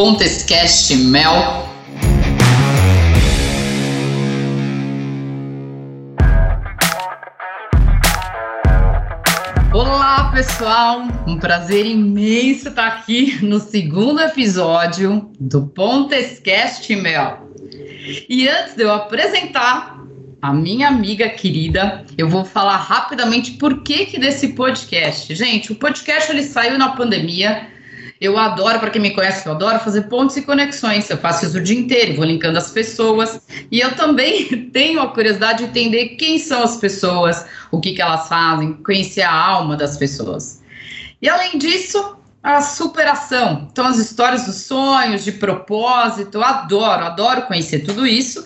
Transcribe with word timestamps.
Pontescast 0.00 0.94
Mel. 0.94 1.68
Olá, 9.74 10.30
pessoal! 10.32 11.02
Um 11.26 11.36
prazer 11.36 11.84
imenso 11.84 12.68
estar 12.68 12.86
aqui 12.86 13.44
no 13.44 13.58
segundo 13.58 14.20
episódio 14.20 15.32
do 15.40 15.66
Pontescast 15.66 16.94
Mel. 16.94 17.50
E 18.28 18.48
antes 18.48 18.76
de 18.76 18.84
eu 18.84 18.92
apresentar 18.92 20.00
a 20.40 20.52
minha 20.52 20.86
amiga 20.86 21.28
querida, 21.28 22.04
eu 22.16 22.28
vou 22.28 22.44
falar 22.44 22.76
rapidamente 22.76 23.54
por 23.54 23.82
que, 23.82 24.06
que 24.06 24.20
desse 24.20 24.50
podcast. 24.50 25.34
Gente, 25.34 25.72
o 25.72 25.74
podcast 25.74 26.30
ele 26.30 26.44
saiu 26.44 26.78
na 26.78 26.90
pandemia. 26.90 27.76
Eu 28.20 28.36
adoro, 28.36 28.80
para 28.80 28.90
quem 28.90 29.00
me 29.00 29.12
conhece, 29.12 29.46
eu 29.46 29.52
adoro 29.52 29.78
fazer 29.78 30.02
pontos 30.02 30.36
e 30.36 30.42
conexões. 30.42 31.08
Eu 31.08 31.18
faço 31.18 31.46
isso 31.46 31.58
o 31.58 31.62
dia 31.62 31.78
inteiro, 31.78 32.16
vou 32.16 32.24
linkando 32.24 32.58
as 32.58 32.70
pessoas. 32.70 33.40
E 33.70 33.80
eu 33.80 33.94
também 33.94 34.46
tenho 34.72 35.00
a 35.00 35.08
curiosidade 35.08 35.58
de 35.58 35.64
entender 35.70 36.16
quem 36.16 36.38
são 36.38 36.62
as 36.62 36.76
pessoas, 36.76 37.46
o 37.70 37.80
que, 37.80 37.92
que 37.92 38.02
elas 38.02 38.28
fazem, 38.28 38.72
conhecer 38.74 39.22
a 39.22 39.32
alma 39.32 39.76
das 39.76 39.96
pessoas. 39.96 40.60
E 41.22 41.28
além 41.28 41.58
disso, 41.58 42.16
a 42.42 42.60
superação. 42.60 43.68
Então, 43.70 43.86
as 43.86 43.98
histórias 43.98 44.46
dos 44.46 44.62
sonhos, 44.62 45.24
de 45.24 45.32
propósito, 45.32 46.42
adoro, 46.42 47.04
adoro 47.04 47.42
conhecer 47.42 47.80
tudo 47.80 48.06
isso 48.06 48.44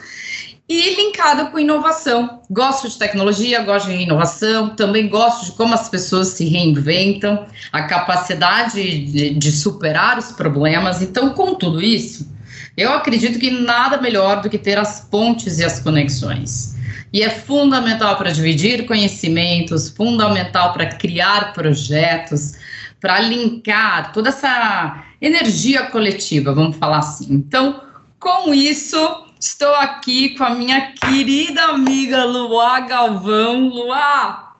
e 0.80 0.94
linkado 0.94 1.50
com 1.50 1.58
inovação. 1.58 2.40
Gosto 2.50 2.88
de 2.88 2.96
tecnologia, 2.96 3.62
gosto 3.62 3.90
de 3.90 3.96
inovação, 3.96 4.70
também 4.70 5.08
gosto 5.08 5.46
de 5.46 5.52
como 5.52 5.74
as 5.74 5.88
pessoas 5.88 6.28
se 6.28 6.46
reinventam, 6.46 7.46
a 7.70 7.82
capacidade 7.82 8.72
de, 9.06 9.30
de 9.34 9.52
superar 9.52 10.18
os 10.18 10.32
problemas. 10.32 11.02
Então, 11.02 11.30
com 11.30 11.54
tudo 11.54 11.82
isso, 11.82 12.26
eu 12.74 12.92
acredito 12.92 13.38
que 13.38 13.50
nada 13.50 14.00
melhor 14.00 14.40
do 14.40 14.48
que 14.48 14.56
ter 14.56 14.78
as 14.78 15.00
pontes 15.10 15.58
e 15.58 15.64
as 15.64 15.78
conexões. 15.78 16.74
E 17.12 17.22
é 17.22 17.28
fundamental 17.28 18.16
para 18.16 18.32
dividir 18.32 18.86
conhecimentos, 18.86 19.90
fundamental 19.90 20.72
para 20.72 20.86
criar 20.86 21.52
projetos, 21.52 22.54
para 22.98 23.20
linkar 23.20 24.12
toda 24.12 24.30
essa 24.30 25.04
energia 25.20 25.82
coletiva, 25.86 26.54
vamos 26.54 26.78
falar 26.78 27.00
assim. 27.00 27.26
Então, 27.34 27.82
com 28.18 28.54
isso, 28.54 28.96
Estou 29.42 29.74
aqui 29.74 30.36
com 30.36 30.44
a 30.44 30.50
minha 30.50 30.92
querida 30.92 31.64
amiga 31.64 32.24
Luá 32.24 32.78
Galvão. 32.78 33.66
Luá, 33.66 34.54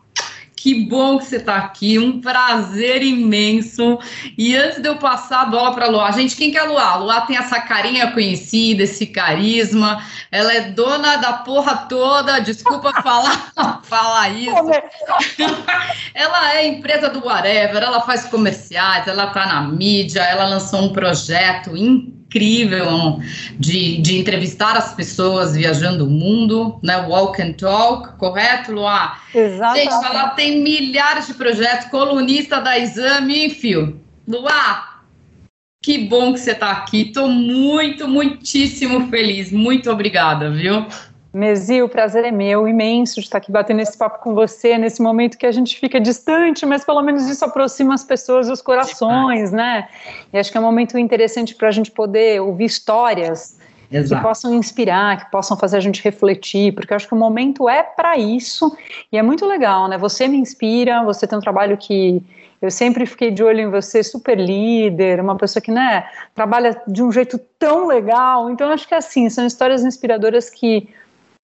que 0.57 0.87
bom 0.87 1.19
que 1.19 1.27
você 1.27 1.37
está 1.37 1.57
aqui, 1.57 2.01
um 2.01 2.21
prazer 2.21 3.01
imenso. 3.01 4.01
E 4.37 4.57
antes 4.57 4.83
de 4.83 4.89
eu 4.89 4.97
passar 4.97 5.43
a 5.43 5.45
bola 5.45 5.73
para 5.73 5.87
a 5.87 5.89
Luá, 5.89 6.11
gente, 6.11 6.35
quem 6.35 6.51
que 6.51 6.59
é 6.59 6.63
a 6.63 6.65
Luá? 6.65 6.95
A 6.95 6.97
Luá 6.97 7.21
tem 7.21 7.37
essa 7.37 7.61
carinha 7.61 8.11
conhecida, 8.11 8.83
esse 8.83 9.07
carisma. 9.07 10.05
Ela 10.33 10.53
é 10.53 10.61
dona 10.73 11.15
da 11.15 11.33
porra 11.35 11.87
toda, 11.89 12.41
desculpa 12.41 12.91
falar, 13.05 13.53
falar 13.85 14.31
isso. 14.31 14.51
ela 16.13 16.55
é 16.57 16.67
empresa 16.67 17.09
do 17.09 17.25
Whatever, 17.25 17.81
ela 17.81 18.01
faz 18.01 18.25
comerciais, 18.25 19.07
ela 19.07 19.29
está 19.29 19.47
na 19.47 19.63
mídia, 19.63 20.23
ela 20.23 20.49
lançou 20.49 20.83
um 20.83 20.93
projeto 20.93 21.77
incrível 21.77 22.22
incrível 22.33 23.21
de, 23.59 23.99
de 23.99 24.19
entrevistar 24.19 24.77
as 24.77 24.95
pessoas 24.95 25.55
viajando 25.55 26.07
o 26.07 26.11
mundo, 26.11 26.79
né? 26.83 26.97
Walk 26.97 27.41
and 27.43 27.53
Talk, 27.53 28.17
correto, 28.17 28.73
Luá? 28.73 29.21
Exatamente. 29.35 29.91
Gente, 29.91 30.05
ela 30.07 30.29
tem 30.31 30.61
milhares 30.63 31.27
de 31.27 31.35
projetos, 31.35 31.89
colunista 31.89 32.61
da 32.61 32.79
Exame, 32.79 33.47
enfim. 33.47 34.01
Luá, 34.27 35.01
que 35.83 35.99
bom 35.99 36.33
que 36.33 36.41
você 36.41 36.53
está 36.53 36.71
aqui. 36.71 37.03
Estou 37.03 37.29
muito, 37.29 38.09
muitíssimo 38.09 39.09
feliz. 39.09 39.53
Muito 39.53 39.91
obrigada, 39.91 40.51
viu? 40.51 40.87
Mesi, 41.33 41.83
o 41.83 41.89
prazer 41.89 42.25
é 42.25 42.31
meu, 42.31 42.69
imenso 42.69 43.15
de 43.15 43.27
estar 43.27 43.39
aqui 43.39 43.51
batendo 43.51 43.81
esse 43.81 43.97
papo 43.97 44.23
com 44.23 44.35
você, 44.35 44.77
nesse 44.77 45.01
momento 45.01 45.39
que 45.39 45.47
a 45.47 45.53
gente 45.53 45.81
fica 45.81 45.99
distante, 45.99 46.67
mas 46.67 46.85
pelo 46.85 47.01
menos 47.01 47.27
isso 47.27 47.43
aproxima 47.43 47.95
as 47.95 48.05
pessoas 48.05 48.49
e 48.49 48.53
os 48.53 48.61
corações, 48.61 49.51
né? 49.51 49.89
E 50.31 50.39
acho 50.39 50.53
que 50.53 50.59
é 50.59 50.61
um 50.61 50.65
momento 50.65 50.99
interessante 50.99 51.55
para 51.55 51.69
a 51.69 51.71
gente 51.71 51.91
poder 51.91 52.43
ouvir 52.43 52.67
histórias 52.67 53.57
Exato. 53.91 54.21
que 54.21 54.29
possam 54.29 54.53
inspirar, 54.53 55.25
que 55.25 55.31
possam 55.31 55.57
fazer 55.57 55.79
a 55.79 55.81
gente 55.81 56.05
refletir, 56.05 56.75
porque 56.75 56.93
eu 56.93 56.97
acho 56.97 57.09
que 57.09 57.15
o 57.15 57.19
momento 57.19 57.67
é 57.67 57.83
para 57.83 58.19
isso 58.19 58.77
e 59.11 59.17
é 59.17 59.23
muito 59.23 59.47
legal, 59.47 59.89
né? 59.89 59.97
Você 59.97 60.29
me 60.29 60.37
inspira, 60.37 61.03
você 61.03 61.27
tem 61.27 61.39
um 61.39 61.43
trabalho 61.43 61.79
que 61.79 62.23
eu 62.61 62.71
sempre 62.71 63.07
fiquei 63.07 63.31
de 63.31 63.43
olho 63.43 63.61
em 63.61 63.71
você, 63.71 64.05
super 64.05 64.39
líder, 64.39 65.19
uma 65.19 65.35
pessoa 65.37 65.61
que 65.61 65.71
né, 65.71 66.05
trabalha 66.35 66.81
de 66.87 67.03
um 67.03 67.11
jeito 67.11 67.37
tão 67.59 67.89
legal. 67.89 68.51
Então, 68.51 68.71
acho 68.71 68.87
que 68.87 68.95
assim, 68.95 69.29
são 69.29 69.45
histórias 69.45 69.83
inspiradoras 69.83 70.49
que 70.49 70.89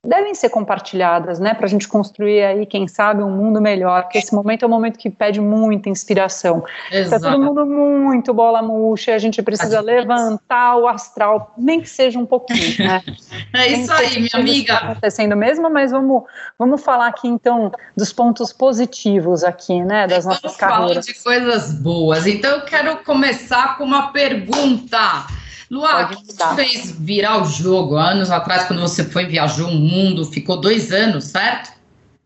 devem 0.04 0.32
ser 0.34 0.48
compartilhadas, 0.48 1.40
né, 1.40 1.54
para 1.54 1.66
a 1.66 1.68
gente 1.68 1.88
construir 1.88 2.42
aí, 2.44 2.66
quem 2.66 2.86
sabe, 2.86 3.22
um 3.22 3.30
mundo 3.30 3.60
melhor, 3.60 4.04
porque 4.04 4.18
esse 4.18 4.32
momento 4.32 4.64
é 4.64 4.66
um 4.66 4.70
momento 4.70 4.96
que 4.96 5.10
pede 5.10 5.40
muita 5.40 5.88
inspiração. 5.88 6.64
Está 6.90 7.18
todo 7.18 7.38
mundo 7.38 7.66
muito 7.66 8.32
bola 8.32 8.62
murcha, 8.62 9.14
a 9.14 9.18
gente 9.18 9.42
precisa 9.42 9.80
levantar 9.80 10.76
o 10.76 10.86
astral, 10.86 11.52
nem 11.58 11.80
que 11.80 11.88
seja 11.88 12.18
um 12.18 12.26
pouquinho, 12.26 12.78
né? 12.78 13.02
é 13.54 13.72
isso 13.72 13.92
aí, 13.92 14.20
minha 14.20 14.30
amiga. 14.34 14.74
Está 14.74 14.86
acontecendo 14.86 15.36
mesmo, 15.36 15.68
mas 15.68 15.90
vamos, 15.90 16.22
vamos 16.56 16.82
falar 16.82 17.08
aqui 17.08 17.26
então 17.26 17.72
dos 17.96 18.12
pontos 18.12 18.52
positivos 18.52 19.42
aqui, 19.42 19.82
né, 19.82 20.06
das 20.06 20.24
nossas 20.24 20.42
vamos 20.42 20.56
carreiras. 20.56 21.06
Vamos 21.06 21.22
falar 21.22 21.42
de 21.42 21.44
coisas 21.44 21.74
boas. 21.74 22.26
Então 22.26 22.50
eu 22.50 22.64
quero 22.64 22.98
começar 22.98 23.76
com 23.76 23.84
uma 23.84 24.12
pergunta. 24.12 25.26
Luá, 25.70 26.04
o 26.04 26.08
que 26.08 26.22
te 26.22 26.54
fez 26.54 26.90
virar 26.92 27.42
o 27.42 27.44
jogo? 27.44 27.96
Anos 27.96 28.30
atrás, 28.30 28.64
quando 28.64 28.80
você 28.80 29.04
foi, 29.04 29.26
viajou 29.26 29.68
o 29.68 29.74
mundo, 29.74 30.24
ficou 30.24 30.58
dois 30.60 30.92
anos, 30.92 31.24
certo? 31.24 31.78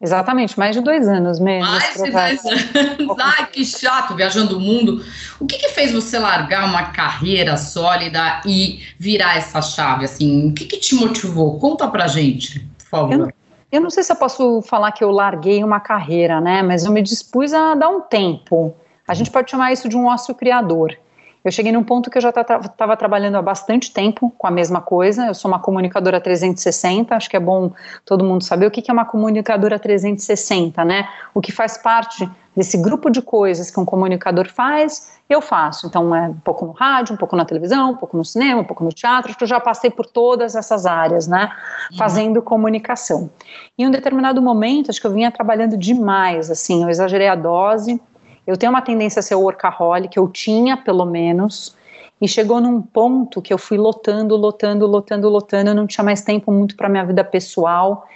Exatamente, 0.03 0.59
mais 0.59 0.75
de 0.75 0.83
dois 0.83 1.07
anos 1.07 1.39
mesmo. 1.39 1.71
Mais 1.71 1.95
de 1.95 2.11
dois 2.11 2.45
anos. 2.45 3.17
Ai, 3.21 3.47
que 3.47 3.65
chato, 3.65 4.17
viajando 4.17 4.57
o 4.57 4.61
mundo. 4.61 5.05
O 5.39 5.47
que, 5.47 5.57
que 5.59 5.69
fez 5.69 5.93
você 5.93 6.19
largar 6.19 6.65
uma 6.65 6.87
carreira 6.87 7.57
sólida 7.57 8.41
e 8.45 8.81
virar 8.99 9.37
essa 9.37 9.63
chave? 9.63 10.05
Assim, 10.05 10.51
o 10.51 10.55
que, 10.55 10.65
que 10.65 10.77
te 10.77 10.97
motivou? 10.97 11.57
Conta 11.61 11.87
pra 11.87 12.09
gente, 12.09 12.61
por 12.79 12.87
favor. 12.87 13.13
Eu, 13.13 13.33
eu 13.71 13.81
não 13.81 13.91
sei 13.91 14.03
se 14.03 14.11
eu 14.11 14.17
posso 14.17 14.61
falar 14.63 14.91
que 14.91 15.05
eu 15.05 15.11
larguei 15.13 15.63
uma 15.63 15.79
carreira, 15.79 16.41
né? 16.41 16.63
Mas 16.63 16.85
eu 16.85 16.91
me 16.91 17.01
dispus 17.01 17.53
a 17.53 17.77
dar 17.77 17.89
um 17.89 18.01
tempo. 18.01 18.75
A 19.07 19.15
gente 19.15 19.31
pode 19.31 19.53
chamar 19.53 19.73
isso 19.73 19.89
de 19.89 19.97
um 19.97 20.07
ócio 20.07 20.35
criador. 20.35 20.97
Eu 21.45 21.51
cheguei 21.51 21.73
num 21.73 21.83
ponto 21.83 22.09
que 22.09 22.19
eu 22.19 22.23
já 22.23 22.31
estava 22.31 22.97
trabalhando 22.97 23.37
há 23.37 23.43
bastante 23.43 23.93
tempo 23.93 24.33
com 24.39 24.47
a 24.47 24.51
mesma 24.51 24.81
coisa. 24.81 25.27
Eu 25.27 25.35
sou 25.35 25.51
uma 25.51 25.59
comunicadora 25.59 26.21
360, 26.21 27.15
acho 27.17 27.29
que 27.29 27.37
é 27.37 27.41
bom 27.41 27.73
todo 28.05 28.25
mundo 28.25 28.45
saber 28.45 28.67
o 28.67 28.71
que, 28.71 28.81
que 28.81 28.91
é 28.91 28.95
uma 28.95 29.05
comunicadora 29.05 29.79
360, 29.79 30.85
né? 30.85 31.09
O 31.35 31.41
que 31.41 31.51
faz 31.51 31.77
parte 31.77 32.31
desse 32.55 32.77
grupo 32.77 33.11
de 33.11 33.21
coisas 33.21 33.71
que 33.71 33.81
um 33.81 33.85
comunicador 33.85 34.49
faz, 34.49 35.19
eu 35.29 35.41
faço. 35.41 35.87
Então, 35.87 36.15
é 36.15 36.29
um 36.29 36.35
pouco 36.35 36.67
no 36.67 36.73
rádio, 36.73 37.15
um 37.15 37.17
pouco 37.17 37.35
na 37.35 37.45
televisão, 37.45 37.93
um 37.93 37.97
pouco 37.97 38.17
no 38.17 38.25
cinema, 38.25 38.61
um 38.61 38.65
pouco 38.65 38.85
no 38.85 38.91
teatro, 38.91 39.31
acho 39.31 39.39
que 39.39 39.45
eu 39.45 39.49
já 39.49 39.59
passei 39.59 39.91
por 39.91 40.07
todas 40.07 40.55
essas 40.55 40.85
áreas, 40.85 41.27
né? 41.27 41.51
Uhum. 41.91 41.99
Fazendo 41.99 42.43
comunicação. 42.43 43.31
Em 43.77 43.87
um 43.87 43.91
determinado 43.91 44.41
momento, 44.43 44.91
acho 44.91 45.01
que 45.01 45.07
eu 45.07 45.13
vinha 45.13 45.31
trabalhando 45.31 45.77
demais, 45.77 46.51
assim, 46.51 46.83
eu 46.83 46.91
exagerei 46.91 47.29
a 47.29 47.35
dose 47.35 48.01
eu 48.47 48.57
tenho 48.57 48.71
uma 48.71 48.83
tendência 48.83 49.21
a 49.21 49.23
ser 49.23 49.35
workaholic, 49.35 50.17
eu 50.17 50.29
tinha 50.29 50.77
pelo 50.77 51.05
menos, 51.05 51.77
e 52.23 52.29
chegou 52.29 52.61
num 52.61 52.81
ponto 52.81 53.43
que 53.43 53.53
eu 53.53 53.59
fui 53.59 53.77
lotando, 53.77 54.37
lotando, 54.37 54.87
lotando, 54.87 55.29
lotando, 55.29 55.71
eu 55.71 55.75
não 55.75 55.89
tinha 55.89 56.05
mais 56.05 56.23
tempo 56.23 56.53
muito 56.53 56.77
para 56.77 56.89
minha 56.89 57.05
vida 57.05 57.25
pessoal. 57.25 58.07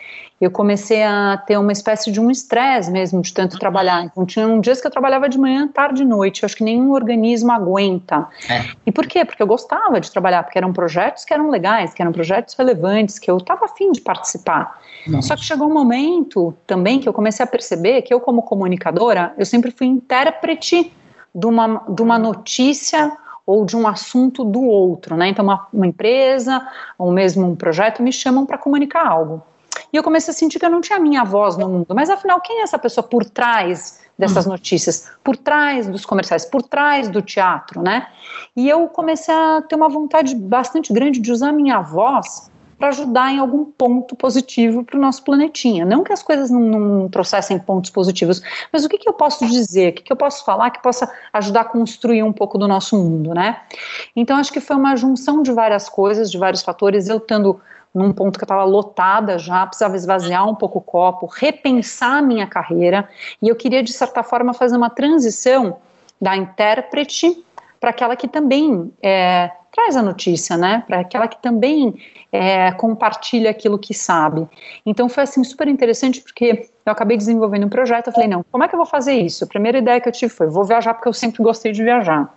Eu 0.40 0.48
comecei 0.48 1.02
a 1.02 1.42
ter 1.44 1.58
uma 1.58 1.72
espécie 1.72 2.12
de 2.12 2.20
um 2.20 2.30
estresse 2.30 2.88
mesmo 2.88 3.20
de 3.20 3.32
tanto 3.32 3.58
trabalhar. 3.58 4.04
Então, 4.04 4.24
tinha 4.24 4.46
um 4.46 4.60
dias 4.60 4.80
que 4.80 4.86
eu 4.86 4.92
trabalhava 4.92 5.28
de 5.28 5.36
manhã, 5.36 5.66
tarde 5.66 6.02
e 6.02 6.04
noite. 6.04 6.42
Eu 6.42 6.46
acho 6.46 6.54
que 6.54 6.62
nenhum 6.62 6.92
organismo 6.92 7.50
aguenta. 7.50 8.28
É. 8.48 8.66
E 8.86 8.92
por 8.92 9.08
quê? 9.08 9.24
Porque 9.24 9.42
eu 9.42 9.46
gostava 9.46 9.98
de 9.98 10.08
trabalhar, 10.08 10.44
porque 10.44 10.58
eram 10.58 10.72
projetos 10.72 11.24
que 11.24 11.34
eram 11.34 11.50
legais, 11.50 11.92
que 11.92 12.00
eram 12.00 12.12
projetos 12.12 12.54
relevantes, 12.54 13.18
que 13.18 13.28
eu 13.28 13.38
estava 13.38 13.64
afim 13.64 13.90
de 13.90 14.00
participar. 14.00 14.78
Nossa. 15.08 15.28
Só 15.28 15.36
que 15.36 15.44
chegou 15.44 15.68
um 15.68 15.74
momento 15.74 16.54
também 16.64 17.00
que 17.00 17.08
eu 17.08 17.12
comecei 17.12 17.42
a 17.42 17.46
perceber 17.46 18.02
que 18.02 18.14
eu, 18.14 18.20
como 18.20 18.42
comunicadora, 18.42 19.34
eu 19.36 19.44
sempre 19.44 19.72
fui 19.72 19.88
intérprete 19.88 20.92
de 21.34 21.46
uma, 21.46 21.82
de 21.88 22.02
uma 22.02 22.18
notícia 22.18 23.10
ou 23.46 23.64
de 23.64 23.76
um 23.76 23.86
assunto 23.86 24.44
do 24.44 24.60
outro, 24.62 25.16
né? 25.16 25.28
Então, 25.28 25.44
uma, 25.44 25.68
uma 25.72 25.86
empresa 25.86 26.66
ou 26.98 27.12
mesmo 27.12 27.46
um 27.46 27.54
projeto 27.54 28.02
me 28.02 28.12
chamam 28.12 28.44
para 28.44 28.58
comunicar 28.58 29.06
algo. 29.06 29.42
E 29.92 29.96
eu 29.96 30.02
comecei 30.02 30.32
a 30.32 30.34
sentir 30.34 30.58
que 30.58 30.66
eu 30.66 30.70
não 30.70 30.80
tinha 30.80 30.98
minha 30.98 31.22
voz 31.22 31.56
no 31.56 31.68
mundo. 31.68 31.94
Mas 31.94 32.10
afinal, 32.10 32.40
quem 32.40 32.60
é 32.60 32.62
essa 32.62 32.78
pessoa 32.78 33.06
por 33.06 33.24
trás 33.24 34.00
dessas 34.18 34.46
uhum. 34.46 34.52
notícias, 34.52 35.10
por 35.22 35.36
trás 35.36 35.86
dos 35.86 36.04
comerciais, 36.04 36.44
por 36.44 36.62
trás 36.62 37.08
do 37.08 37.22
teatro, 37.22 37.82
né? 37.82 38.08
E 38.56 38.68
eu 38.68 38.88
comecei 38.88 39.34
a 39.34 39.62
ter 39.62 39.76
uma 39.76 39.88
vontade 39.88 40.34
bastante 40.34 40.92
grande 40.92 41.20
de 41.20 41.30
usar 41.30 41.52
minha 41.52 41.80
voz 41.80 42.50
para 42.78 42.88
ajudar 42.88 43.32
em 43.32 43.38
algum 43.38 43.64
ponto 43.64 44.14
positivo 44.14 44.84
para 44.84 44.98
o 44.98 45.00
nosso 45.00 45.22
planetinha. 45.24 45.84
Não 45.84 46.04
que 46.04 46.12
as 46.12 46.22
coisas 46.22 46.50
não, 46.50 46.60
não 46.60 47.08
trouxessem 47.08 47.58
pontos 47.58 47.90
positivos, 47.90 48.42
mas 48.72 48.84
o 48.84 48.88
que, 48.88 48.98
que 48.98 49.08
eu 49.08 49.14
posso 49.14 49.46
dizer, 49.46 49.90
o 49.90 49.92
que, 49.94 50.02
que 50.02 50.12
eu 50.12 50.16
posso 50.16 50.44
falar 50.44 50.70
que 50.70 50.82
possa 50.82 51.10
ajudar 51.32 51.62
a 51.62 51.64
construir 51.64 52.22
um 52.22 52.32
pouco 52.32 52.58
do 52.58 52.68
nosso 52.68 52.96
mundo, 52.96 53.32
né? 53.34 53.60
Então, 54.14 54.36
acho 54.36 54.52
que 54.52 54.60
foi 54.60 54.76
uma 54.76 54.94
junção 54.96 55.42
de 55.42 55.52
várias 55.52 55.88
coisas, 55.88 56.30
de 56.30 56.38
vários 56.38 56.62
fatores, 56.62 57.08
eu 57.08 57.16
estando 57.16 57.60
num 57.94 58.12
ponto 58.12 58.38
que 58.38 58.44
eu 58.44 58.46
estava 58.46 58.64
lotada 58.64 59.38
já, 59.38 59.66
precisava 59.66 59.96
esvaziar 59.96 60.46
um 60.46 60.54
pouco 60.54 60.78
o 60.78 60.82
copo, 60.82 61.26
repensar 61.26 62.18
a 62.18 62.22
minha 62.22 62.46
carreira, 62.46 63.08
e 63.40 63.48
eu 63.48 63.56
queria, 63.56 63.82
de 63.82 63.92
certa 63.92 64.22
forma, 64.22 64.52
fazer 64.52 64.76
uma 64.76 64.90
transição 64.90 65.78
da 66.20 66.36
intérprete 66.36 67.42
para 67.80 67.90
aquela 67.90 68.14
que 68.14 68.28
também 68.28 68.92
é, 69.02 69.50
traz 69.76 69.94
a 69.94 70.02
notícia, 70.02 70.56
né? 70.56 70.82
Para 70.86 71.00
aquela 71.00 71.28
que 71.28 71.40
também 71.40 71.94
é, 72.32 72.72
compartilha 72.72 73.50
aquilo 73.50 73.78
que 73.78 73.92
sabe. 73.92 74.48
Então 74.86 75.06
foi 75.06 75.24
assim 75.24 75.44
super 75.44 75.68
interessante 75.68 76.22
porque 76.22 76.70
eu 76.84 76.92
acabei 76.92 77.18
desenvolvendo 77.18 77.66
um 77.66 77.68
projeto. 77.68 78.06
Eu 78.06 78.12
falei 78.14 78.28
não, 78.28 78.42
como 78.50 78.64
é 78.64 78.68
que 78.68 78.74
eu 78.74 78.78
vou 78.78 78.86
fazer 78.86 79.12
isso? 79.12 79.44
A 79.44 79.46
primeira 79.46 79.76
ideia 79.76 80.00
que 80.00 80.08
eu 80.08 80.12
tive 80.12 80.32
foi 80.32 80.46
vou 80.46 80.64
viajar 80.64 80.94
porque 80.94 81.06
eu 81.06 81.12
sempre 81.12 81.42
gostei 81.42 81.72
de 81.72 81.84
viajar. 81.84 82.34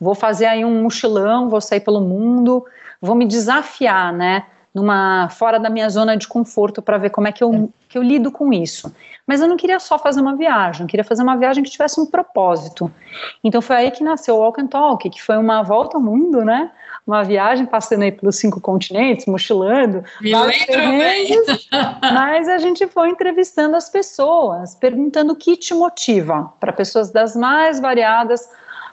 Vou 0.00 0.14
fazer 0.14 0.46
aí 0.46 0.64
um 0.64 0.82
mochilão, 0.82 1.50
vou 1.50 1.60
sair 1.60 1.80
pelo 1.80 2.00
mundo, 2.00 2.64
vou 3.02 3.14
me 3.14 3.26
desafiar, 3.26 4.10
né? 4.10 4.46
Numa 4.74 5.28
fora 5.30 5.58
da 5.58 5.68
minha 5.68 5.88
zona 5.88 6.16
de 6.16 6.28
conforto 6.28 6.80
para 6.80 6.96
ver 6.96 7.10
como 7.10 7.26
é 7.26 7.32
que 7.32 7.42
eu, 7.42 7.72
que 7.88 7.98
eu 7.98 8.02
lido 8.02 8.30
com 8.30 8.52
isso. 8.52 8.92
Mas 9.26 9.40
eu 9.40 9.48
não 9.48 9.56
queria 9.56 9.78
só 9.78 9.98
fazer 9.98 10.20
uma 10.20 10.36
viagem, 10.36 10.82
eu 10.82 10.88
queria 10.88 11.04
fazer 11.04 11.22
uma 11.22 11.36
viagem 11.36 11.62
que 11.62 11.70
tivesse 11.70 12.00
um 12.00 12.06
propósito. 12.06 12.90
Então 13.44 13.62
foi 13.62 13.76
aí 13.76 13.90
que 13.90 14.02
nasceu 14.02 14.36
o 14.36 14.38
Walk 14.38 14.60
and 14.60 14.66
Talk, 14.66 15.08
que 15.08 15.22
foi 15.22 15.36
uma 15.36 15.62
volta 15.62 15.96
ao 15.96 16.02
mundo, 16.02 16.44
né? 16.44 16.70
Uma 17.06 17.22
viagem 17.22 17.66
passando 17.66 18.02
aí 18.02 18.12
pelos 18.12 18.36
cinco 18.36 18.60
continentes, 18.60 19.26
mochilando. 19.26 20.04
mas 22.12 22.48
a 22.48 22.58
gente 22.58 22.86
foi 22.88 23.10
entrevistando 23.10 23.76
as 23.76 23.88
pessoas, 23.88 24.74
perguntando 24.74 25.32
o 25.32 25.36
que 25.36 25.56
te 25.56 25.74
motiva, 25.74 26.52
para 26.58 26.72
pessoas 26.72 27.10
das 27.10 27.34
mais 27.34 27.80
variadas 27.80 28.48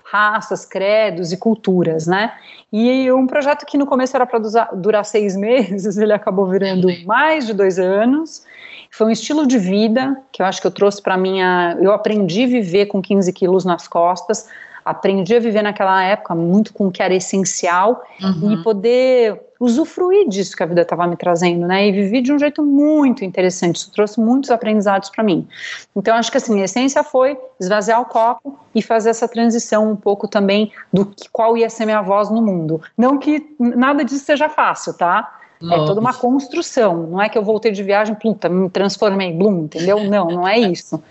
raças, 0.09 0.65
credos 0.65 1.31
e 1.31 1.38
culturas, 1.38 2.07
né? 2.07 2.33
E 2.71 3.12
um 3.12 3.27
projeto 3.27 3.65
que 3.65 3.77
no 3.77 3.86
começo 3.86 4.15
era 4.15 4.25
para 4.25 4.39
durar 4.74 5.04
seis 5.04 5.36
meses, 5.38 5.98
ele 5.98 6.13
acabou 6.13 6.45
virando 6.45 6.88
mais 7.06 7.45
de 7.45 7.54
dois 7.54 7.77
anos. 7.77 8.45
Foi 8.89 9.07
um 9.07 9.12
estilo 9.12 9.45
de 9.45 9.57
vida 9.59 10.18
que 10.31 10.42
eu 10.42 10.45
acho 10.45 10.62
que 10.62 10.68
eu 10.68 10.71
trouxe 10.71 11.01
para 11.01 11.18
minha. 11.18 11.77
Eu 11.81 11.92
aprendi 11.92 12.45
a 12.45 12.48
viver 12.48 12.86
com 12.86 13.01
15 13.01 13.31
quilos 13.33 13.65
nas 13.65 13.88
costas, 13.88 14.50
aprendi 14.89 15.36
a 15.36 15.39
viver 15.39 15.62
naquela 15.62 16.01
época 16.04 16.34
muito 16.34 16.74
com 16.74 16.88
o 16.88 16.92
que 16.92 17.01
era 17.04 17.13
essencial 17.13 18.04
uhum. 18.22 18.54
e 18.54 18.63
poder 18.63 19.42
usufruir 19.60 20.30
disso 20.30 20.56
que 20.56 20.63
a 20.63 20.66
vida 20.66 20.81
estava 20.81 21.07
me 21.07 21.16
trazendo, 21.16 21.66
né? 21.66 21.88
E 21.88 21.92
vivi 21.92 22.22
de 22.22 22.31
um 22.31 22.38
jeito 22.38 22.63
muito 22.63 23.25
interessante. 23.25 23.78
Isso 23.78 23.92
trouxe 23.92 24.19
muitos 24.19 24.51
aprendizados 24.51 25.10
para 25.10 25.24
mim. 25.24 25.48
Então, 25.95 26.16
acho 26.16 26.31
que 26.31 26.38
assim, 26.38 26.62
a 26.62 26.66
essência 26.66 27.04
foi 27.04 27.38
esvaziar 27.60 28.00
o 28.00 28.06
copo 28.06 28.57
e 28.74 28.81
fazer 28.81 29.10
essa 29.10 29.28
transição 29.28 29.92
um 29.92 29.95
pouco 29.95 30.28
também 30.28 30.72
do 30.94 31.06
que, 31.06 31.28
qual 31.30 31.57
ia 31.57 31.69
ser 31.69 31.86
minha 31.86 32.01
voz 32.01 32.30
no 32.30 32.42
mundo. 32.42 32.81
Não 32.98 33.18
que 33.18 33.56
nada 33.60 34.06
disso 34.06 34.24
seja 34.24 34.48
fácil, 34.48 34.94
tá? 34.94 35.33
É 35.60 35.86
toda 35.86 36.00
uma 36.00 36.13
construção. 36.13 37.07
Não 37.07 37.22
é 37.22 37.28
que 37.28 37.38
eu 37.38 37.44
voltei 37.44 37.72
de 37.72 37.81
viagem, 37.81 38.13
puta, 38.13 38.48
me 38.48 38.69
transformei, 38.69 39.33
blum, 39.33 39.63
entendeu? 39.63 40.04
Não, 40.04 40.28
não 40.28 40.48
é 40.48 40.60
isso. 40.60 41.01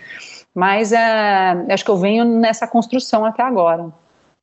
Mas 0.57 0.91
é, 0.91 1.51
acho 1.69 1.85
que 1.85 1.91
eu 1.91 1.97
venho 1.97 2.25
nessa 2.25 2.67
construção 2.67 3.23
até 3.23 3.43
agora. 3.43 3.93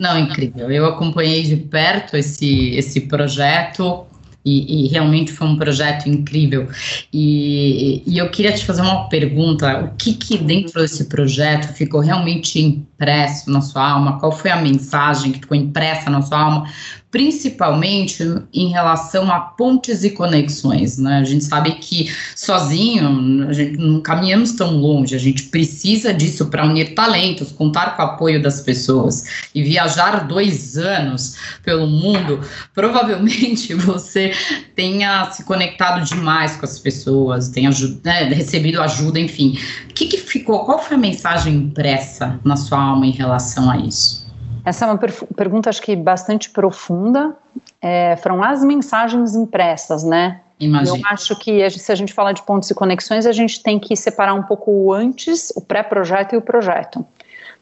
Não, 0.00 0.16
incrível. 0.16 0.70
Eu 0.70 0.86
acompanhei 0.86 1.42
de 1.42 1.56
perto 1.56 2.16
esse, 2.16 2.70
esse 2.76 3.00
projeto 3.00 4.06
e, 4.44 4.84
e, 4.84 4.88
realmente 4.88 5.32
foi 5.32 5.48
um 5.48 5.56
projeto 5.56 6.08
incrível. 6.08 6.68
E, 7.12 8.00
e, 8.06 8.16
eu 8.16 8.30
queria 8.30 8.52
te 8.52 8.64
fazer 8.64 8.82
uma 8.82 9.08
pergunta: 9.08 9.80
o 9.80 9.96
que, 9.96 10.14
que 10.14 10.38
dentro 10.38 10.80
desse 10.80 11.06
projeto 11.06 11.72
ficou 11.72 11.98
realmente 11.98 12.60
impresso 12.60 13.50
na 13.50 13.60
sua 13.60 13.90
alma? 13.90 14.20
Qual 14.20 14.30
foi 14.30 14.52
a 14.52 14.62
mensagem 14.62 15.32
que 15.32 15.40
ficou 15.40 15.56
impressa 15.56 16.10
na 16.10 16.22
sua 16.22 16.38
alma? 16.38 16.70
Principalmente 17.14 18.24
em 18.52 18.70
relação 18.70 19.30
a 19.30 19.38
pontes 19.38 20.02
e 20.02 20.10
conexões. 20.10 20.98
Né? 20.98 21.18
A 21.18 21.22
gente 21.22 21.44
sabe 21.44 21.70
que 21.76 22.12
sozinho 22.34 23.46
a 23.48 23.52
gente 23.52 23.76
não 23.76 24.00
caminhamos 24.00 24.50
tão 24.50 24.76
longe, 24.76 25.14
a 25.14 25.18
gente 25.18 25.44
precisa 25.44 26.12
disso 26.12 26.46
para 26.46 26.66
unir 26.66 26.92
talentos, 26.92 27.52
contar 27.52 27.96
com 27.96 28.02
o 28.02 28.04
apoio 28.04 28.42
das 28.42 28.62
pessoas. 28.62 29.46
E 29.54 29.62
viajar 29.62 30.26
dois 30.26 30.76
anos 30.76 31.36
pelo 31.62 31.86
mundo, 31.86 32.40
provavelmente 32.74 33.72
você 33.78 34.32
tenha 34.74 35.30
se 35.30 35.44
conectado 35.44 36.04
demais 36.04 36.56
com 36.56 36.64
as 36.64 36.80
pessoas, 36.80 37.48
tenha 37.48 37.70
né, 38.02 38.24
recebido 38.24 38.82
ajuda, 38.82 39.20
enfim. 39.20 39.56
O 39.88 39.94
que, 39.94 40.06
que 40.06 40.18
ficou? 40.18 40.64
Qual 40.64 40.82
foi 40.82 40.96
a 40.96 41.00
mensagem 41.00 41.54
impressa 41.54 42.40
na 42.42 42.56
sua 42.56 42.82
alma 42.82 43.06
em 43.06 43.12
relação 43.12 43.70
a 43.70 43.76
isso? 43.76 44.23
Essa 44.64 44.86
é 44.86 44.88
uma 44.88 44.98
pergunta, 45.36 45.68
acho 45.68 45.82
que 45.82 45.94
bastante 45.94 46.50
profunda. 46.50 47.36
É, 47.80 48.16
foram 48.16 48.42
as 48.42 48.64
mensagens 48.64 49.34
impressas, 49.34 50.02
né? 50.02 50.40
Imagina. 50.58 50.96
Eu 50.96 51.02
acho 51.06 51.36
que 51.36 51.68
se 51.70 51.92
a 51.92 51.94
gente 51.94 52.12
falar 52.12 52.32
de 52.32 52.42
pontos 52.42 52.70
e 52.70 52.74
conexões, 52.74 53.26
a 53.26 53.32
gente 53.32 53.62
tem 53.62 53.78
que 53.78 53.94
separar 53.94 54.34
um 54.34 54.42
pouco 54.42 54.92
antes 54.92 55.52
o 55.54 55.60
pré-projeto 55.60 56.34
e 56.34 56.38
o 56.38 56.42
projeto. 56.42 57.04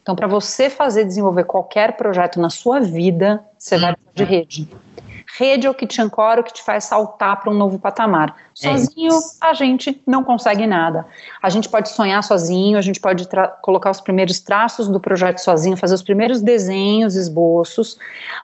Então, 0.01 0.15
para 0.15 0.27
você 0.27 0.69
fazer 0.69 1.05
desenvolver 1.05 1.45
qualquer 1.45 1.97
projeto 1.97 2.39
na 2.39 2.49
sua 2.49 2.79
vida, 2.79 3.43
você 3.57 3.77
vai 3.77 3.95
precisar 3.95 4.13
de 4.13 4.23
rede. 4.23 4.69
Rede 5.35 5.65
é 5.65 5.69
o 5.69 5.73
que 5.73 5.87
te 5.87 5.99
ancora, 5.99 6.41
o 6.41 6.43
que 6.43 6.53
te 6.53 6.61
faz 6.61 6.83
saltar 6.83 7.41
para 7.41 7.51
um 7.51 7.55
novo 7.55 7.79
patamar. 7.79 8.35
É 8.61 8.77
sozinho, 8.77 9.11
é 9.11 9.47
a 9.47 9.53
gente 9.55 9.99
não 10.05 10.23
consegue 10.23 10.67
nada. 10.67 11.07
A 11.41 11.49
gente 11.49 11.67
pode 11.67 11.89
sonhar 11.89 12.23
sozinho, 12.23 12.77
a 12.77 12.81
gente 12.81 12.99
pode 12.99 13.27
colocar 13.63 13.89
os 13.89 13.99
primeiros 13.99 14.39
traços 14.39 14.87
do 14.87 14.99
projeto 14.99 15.39
sozinho, 15.39 15.75
fazer 15.75 15.95
os 15.95 16.03
primeiros 16.03 16.39
desenhos, 16.39 17.15
esboços, 17.15 17.97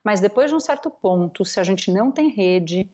mas 0.03 0.19
depois 0.19 0.49
de 0.49 0.55
um 0.55 0.59
certo 0.59 0.89
ponto, 0.89 1.45
se 1.45 1.59
a 1.59 1.63
gente 1.63 1.91
não 1.91 2.11
tem 2.11 2.29
rede, 2.29 2.89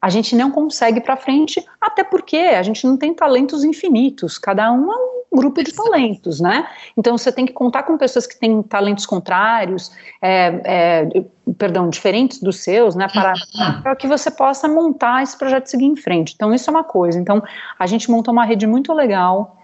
a 0.00 0.08
gente 0.08 0.34
não 0.34 0.50
consegue 0.50 1.00
para 1.00 1.16
frente, 1.16 1.64
até 1.80 2.02
porque 2.02 2.36
a 2.36 2.62
gente 2.62 2.86
não 2.86 2.96
tem 2.96 3.12
talentos 3.12 3.64
infinitos, 3.64 4.38
cada 4.38 4.72
um 4.72 4.90
é 4.90 4.96
um 4.96 5.20
grupo 5.36 5.62
de 5.62 5.72
talentos, 5.72 6.40
né? 6.40 6.66
Então 6.96 7.16
você 7.16 7.30
tem 7.30 7.46
que 7.46 7.52
contar 7.52 7.82
com 7.82 7.96
pessoas 7.98 8.26
que 8.26 8.38
têm 8.38 8.62
talentos 8.62 9.04
contrários, 9.04 9.92
é, 10.20 10.60
é, 10.64 11.24
perdão, 11.58 11.88
diferentes 11.88 12.40
dos 12.40 12.60
seus, 12.60 12.94
né? 12.94 13.06
Para, 13.12 13.32
uhum. 13.32 13.82
para 13.82 13.96
que 13.96 14.06
você 14.06 14.30
possa 14.30 14.66
montar 14.66 15.22
esse 15.22 15.36
projeto 15.36 15.66
seguir 15.66 15.86
em 15.86 15.96
frente. 15.96 16.32
Então 16.34 16.52
isso 16.52 16.68
é 16.68 16.72
uma 16.72 16.84
coisa. 16.84 17.18
Então 17.18 17.42
a 17.78 17.86
gente 17.86 18.10
montou 18.10 18.32
uma 18.32 18.44
rede 18.44 18.66
muito 18.66 18.92
legal 18.92 19.58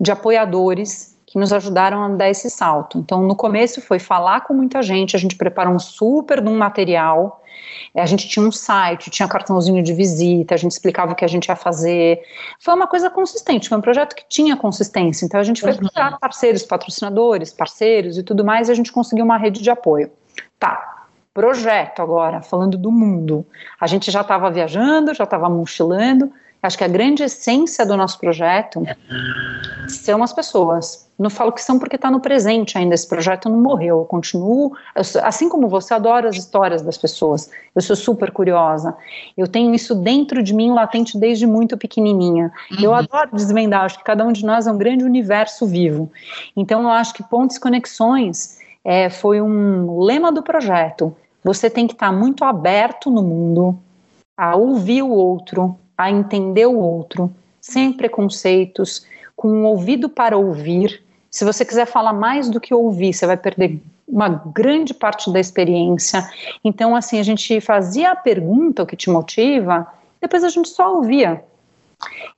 de 0.00 0.10
apoiadores 0.10 1.11
que 1.32 1.38
nos 1.38 1.50
ajudaram 1.50 2.04
a 2.04 2.08
dar 2.10 2.28
esse 2.28 2.50
salto. 2.50 2.98
Então, 2.98 3.22
no 3.22 3.34
começo 3.34 3.80
foi 3.80 3.98
falar 3.98 4.42
com 4.42 4.52
muita 4.52 4.82
gente, 4.82 5.16
a 5.16 5.18
gente 5.18 5.34
preparou 5.34 5.72
um 5.72 5.78
super 5.78 6.42
de 6.42 6.48
um 6.50 6.58
material 6.58 7.42
a 8.00 8.06
gente 8.06 8.26
tinha 8.28 8.46
um 8.46 8.50
site, 8.50 9.10
tinha 9.10 9.28
cartãozinho 9.28 9.82
de 9.82 9.92
visita, 9.92 10.54
a 10.54 10.56
gente 10.56 10.70
explicava 10.70 11.12
o 11.12 11.14
que 11.14 11.24
a 11.24 11.28
gente 11.28 11.46
ia 11.46 11.56
fazer. 11.56 12.22
Foi 12.58 12.74
uma 12.74 12.86
coisa 12.86 13.10
consistente, 13.10 13.68
foi 13.68 13.76
um 13.76 13.82
projeto 13.82 14.14
que 14.14 14.24
tinha 14.28 14.56
consistência. 14.56 15.26
Então 15.26 15.38
a 15.38 15.42
gente 15.42 15.60
foi 15.60 15.72
uhum. 15.72 15.78
procurar 15.78 16.18
parceiros, 16.18 16.62
patrocinadores, 16.62 17.52
parceiros 17.52 18.16
e 18.16 18.22
tudo 18.22 18.44
mais, 18.44 18.68
e 18.68 18.72
a 18.72 18.74
gente 18.74 18.90
conseguiu 18.90 19.24
uma 19.24 19.36
rede 19.36 19.60
de 19.60 19.70
apoio. 19.70 20.10
Tá, 20.58 21.06
projeto 21.34 22.00
agora, 22.00 22.40
falando 22.40 22.78
do 22.78 22.90
mundo. 22.90 23.44
A 23.78 23.86
gente 23.86 24.10
já 24.10 24.22
estava 24.22 24.50
viajando, 24.50 25.12
já 25.12 25.24
estava 25.24 25.50
mochilando, 25.50 26.32
Acho 26.62 26.78
que 26.78 26.84
a 26.84 26.88
grande 26.88 27.24
essência 27.24 27.84
do 27.84 27.96
nosso 27.96 28.20
projeto 28.20 28.82
são 29.88 30.22
as 30.22 30.32
pessoas. 30.32 31.10
Não 31.18 31.28
falo 31.28 31.50
que 31.50 31.60
são 31.60 31.78
porque 31.78 31.96
está 31.96 32.08
no 32.08 32.20
presente 32.20 32.78
ainda. 32.78 32.94
Esse 32.94 33.08
projeto 33.08 33.48
não 33.48 33.60
morreu. 33.60 33.98
Eu 33.98 34.04
continuo, 34.04 34.72
eu, 34.94 35.02
assim 35.22 35.48
como 35.48 35.68
você, 35.68 35.92
adoro 35.92 36.28
as 36.28 36.36
histórias 36.36 36.80
das 36.80 36.96
pessoas. 36.96 37.50
Eu 37.74 37.82
sou 37.82 37.96
super 37.96 38.30
curiosa. 38.30 38.96
Eu 39.36 39.48
tenho 39.48 39.74
isso 39.74 39.94
dentro 39.94 40.40
de 40.40 40.54
mim, 40.54 40.70
latente 40.70 41.18
desde 41.18 41.46
muito 41.46 41.76
pequenininha. 41.76 42.52
Uhum. 42.70 42.78
Eu 42.80 42.94
adoro 42.94 43.30
desvendar. 43.32 43.84
Acho 43.84 43.98
que 43.98 44.04
cada 44.04 44.24
um 44.24 44.32
de 44.32 44.44
nós 44.44 44.66
é 44.66 44.72
um 44.72 44.78
grande 44.78 45.04
universo 45.04 45.66
vivo. 45.66 46.10
Então, 46.56 46.82
eu 46.82 46.90
acho 46.90 47.12
que 47.12 47.24
pontos 47.24 47.56
e 47.56 47.60
conexões 47.60 48.58
é, 48.84 49.10
foi 49.10 49.40
um 49.40 50.00
lema 50.00 50.30
do 50.30 50.42
projeto. 50.42 51.14
Você 51.42 51.68
tem 51.68 51.88
que 51.88 51.94
estar 51.94 52.10
tá 52.10 52.12
muito 52.12 52.44
aberto 52.44 53.10
no 53.10 53.22
mundo 53.22 53.76
a 54.36 54.56
ouvir 54.56 55.02
o 55.02 55.10
outro, 55.10 55.76
a 55.96 56.10
entender 56.10 56.66
o 56.66 56.78
outro, 56.78 57.30
sem 57.60 57.92
preconceitos, 57.92 59.06
com 59.36 59.48
um 59.48 59.64
ouvido 59.64 60.08
para 60.08 60.36
ouvir. 60.36 61.02
Se 61.30 61.44
você 61.44 61.64
quiser 61.64 61.86
falar 61.86 62.12
mais 62.12 62.48
do 62.48 62.60
que 62.60 62.74
ouvir, 62.74 63.12
você 63.12 63.26
vai 63.26 63.36
perder 63.36 63.80
uma 64.06 64.28
grande 64.28 64.92
parte 64.92 65.32
da 65.32 65.40
experiência. 65.40 66.28
Então, 66.62 66.94
assim, 66.94 67.18
a 67.18 67.22
gente 67.22 67.60
fazia 67.60 68.12
a 68.12 68.16
pergunta, 68.16 68.82
o 68.82 68.86
que 68.86 68.96
te 68.96 69.08
motiva, 69.08 69.86
depois 70.20 70.44
a 70.44 70.48
gente 70.48 70.68
só 70.68 70.96
ouvia. 70.96 71.42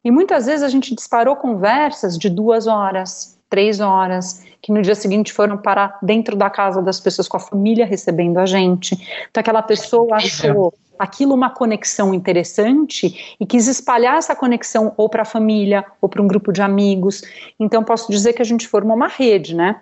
E 0.04 0.10
muitas 0.10 0.46
vezes 0.46 0.62
a 0.62 0.68
gente 0.68 0.94
disparou 0.94 1.36
conversas 1.36 2.18
de 2.18 2.28
duas 2.28 2.66
horas, 2.66 3.38
três 3.48 3.80
horas, 3.80 4.44
que 4.60 4.72
no 4.72 4.80
dia 4.82 4.94
seguinte 4.94 5.32
foram 5.32 5.58
para 5.58 5.98
dentro 6.00 6.36
da 6.36 6.48
casa 6.48 6.80
das 6.80 7.00
pessoas 7.00 7.28
com 7.28 7.36
a 7.36 7.40
família 7.40 7.84
recebendo 7.84 8.38
a 8.38 8.46
gente. 8.46 8.94
Então 9.30 9.40
aquela 9.40 9.62
pessoa 9.62 10.16
achou 10.16 10.72
aquilo 10.98 11.34
uma 11.34 11.50
conexão 11.50 12.14
interessante 12.14 13.36
e 13.38 13.46
quis 13.46 13.66
espalhar 13.66 14.16
essa 14.16 14.34
conexão 14.34 14.92
ou 14.96 15.08
para 15.08 15.22
a 15.22 15.26
família 15.26 15.84
ou 16.00 16.08
para 16.08 16.22
um 16.22 16.26
grupo 16.26 16.52
de 16.52 16.62
amigos. 16.62 17.22
Então 17.58 17.82
posso 17.82 18.10
dizer 18.10 18.32
que 18.32 18.42
a 18.42 18.44
gente 18.44 18.68
formou 18.68 18.96
uma 18.96 19.08
rede, 19.08 19.54
né? 19.54 19.80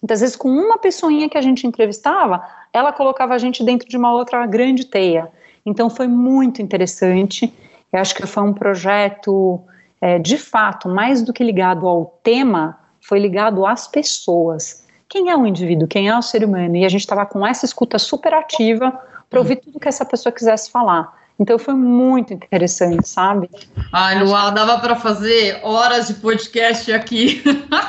Muitas 0.00 0.20
vezes 0.20 0.36
com 0.36 0.48
uma 0.48 0.78
pessoinha 0.78 1.28
que 1.28 1.38
a 1.38 1.42
gente 1.42 1.66
entrevistava, 1.66 2.42
ela 2.72 2.92
colocava 2.92 3.34
a 3.34 3.38
gente 3.38 3.64
dentro 3.64 3.88
de 3.88 3.96
uma 3.96 4.12
outra 4.12 4.44
grande 4.46 4.86
teia. 4.86 5.30
Então 5.64 5.90
foi 5.90 6.06
muito 6.06 6.62
interessante. 6.62 7.52
Eu 7.92 8.00
acho 8.00 8.14
que 8.14 8.26
foi 8.26 8.42
um 8.42 8.52
projeto, 8.52 9.60
é, 10.00 10.18
de 10.18 10.38
fato, 10.38 10.88
mais 10.88 11.22
do 11.22 11.32
que 11.32 11.42
ligado 11.42 11.88
ao 11.88 12.18
tema, 12.22 12.78
foi 13.00 13.18
ligado 13.18 13.64
às 13.64 13.88
pessoas. 13.88 14.84
Quem 15.08 15.30
é 15.30 15.36
o 15.36 15.46
indivíduo? 15.46 15.88
Quem 15.88 16.08
é 16.08 16.16
o 16.16 16.22
ser 16.22 16.44
humano? 16.44 16.76
E 16.76 16.84
a 16.84 16.88
gente 16.88 17.00
estava 17.00 17.24
com 17.24 17.46
essa 17.46 17.64
escuta 17.64 17.98
super 17.98 18.34
ativa 18.34 18.92
para 19.28 19.38
ouvir 19.38 19.56
tudo 19.56 19.80
que 19.80 19.88
essa 19.88 20.04
pessoa 20.04 20.32
quisesse 20.32 20.70
falar. 20.70 21.12
Então 21.38 21.58
foi 21.58 21.74
muito 21.74 22.32
interessante, 22.32 23.06
sabe? 23.06 23.50
Ai, 23.92 24.22
Luá, 24.22 24.48
dava 24.48 24.78
para 24.78 24.96
fazer 24.96 25.60
horas 25.62 26.08
de 26.08 26.14
podcast 26.14 26.90
aqui. 26.90 27.42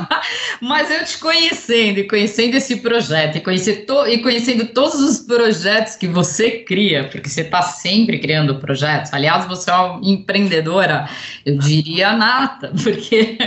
Mas 0.62 0.92
eu 0.92 1.06
te 1.06 1.18
conhecendo 1.18 2.00
e 2.00 2.08
conhecendo 2.08 2.56
esse 2.58 2.75
projeto 2.77 3.38
e, 3.38 3.39
conhecer 3.39 3.86
e 4.10 4.18
conhecendo 4.18 4.66
todos 4.68 5.00
os 5.00 5.20
projetos 5.20 5.96
que 5.96 6.08
você 6.08 6.60
cria, 6.60 7.08
porque 7.10 7.30
você 7.30 7.42
está 7.42 7.62
sempre 7.62 8.20
criando 8.20 8.60
projetos. 8.60 9.13
Aliás, 9.13 9.46
você 9.46 9.72
é 9.72 9.75
uma 9.75 10.01
empreendedora, 10.04 11.08
eu 11.46 11.58
diria 11.58 12.12
nata, 12.13 12.74
porque 12.84 13.38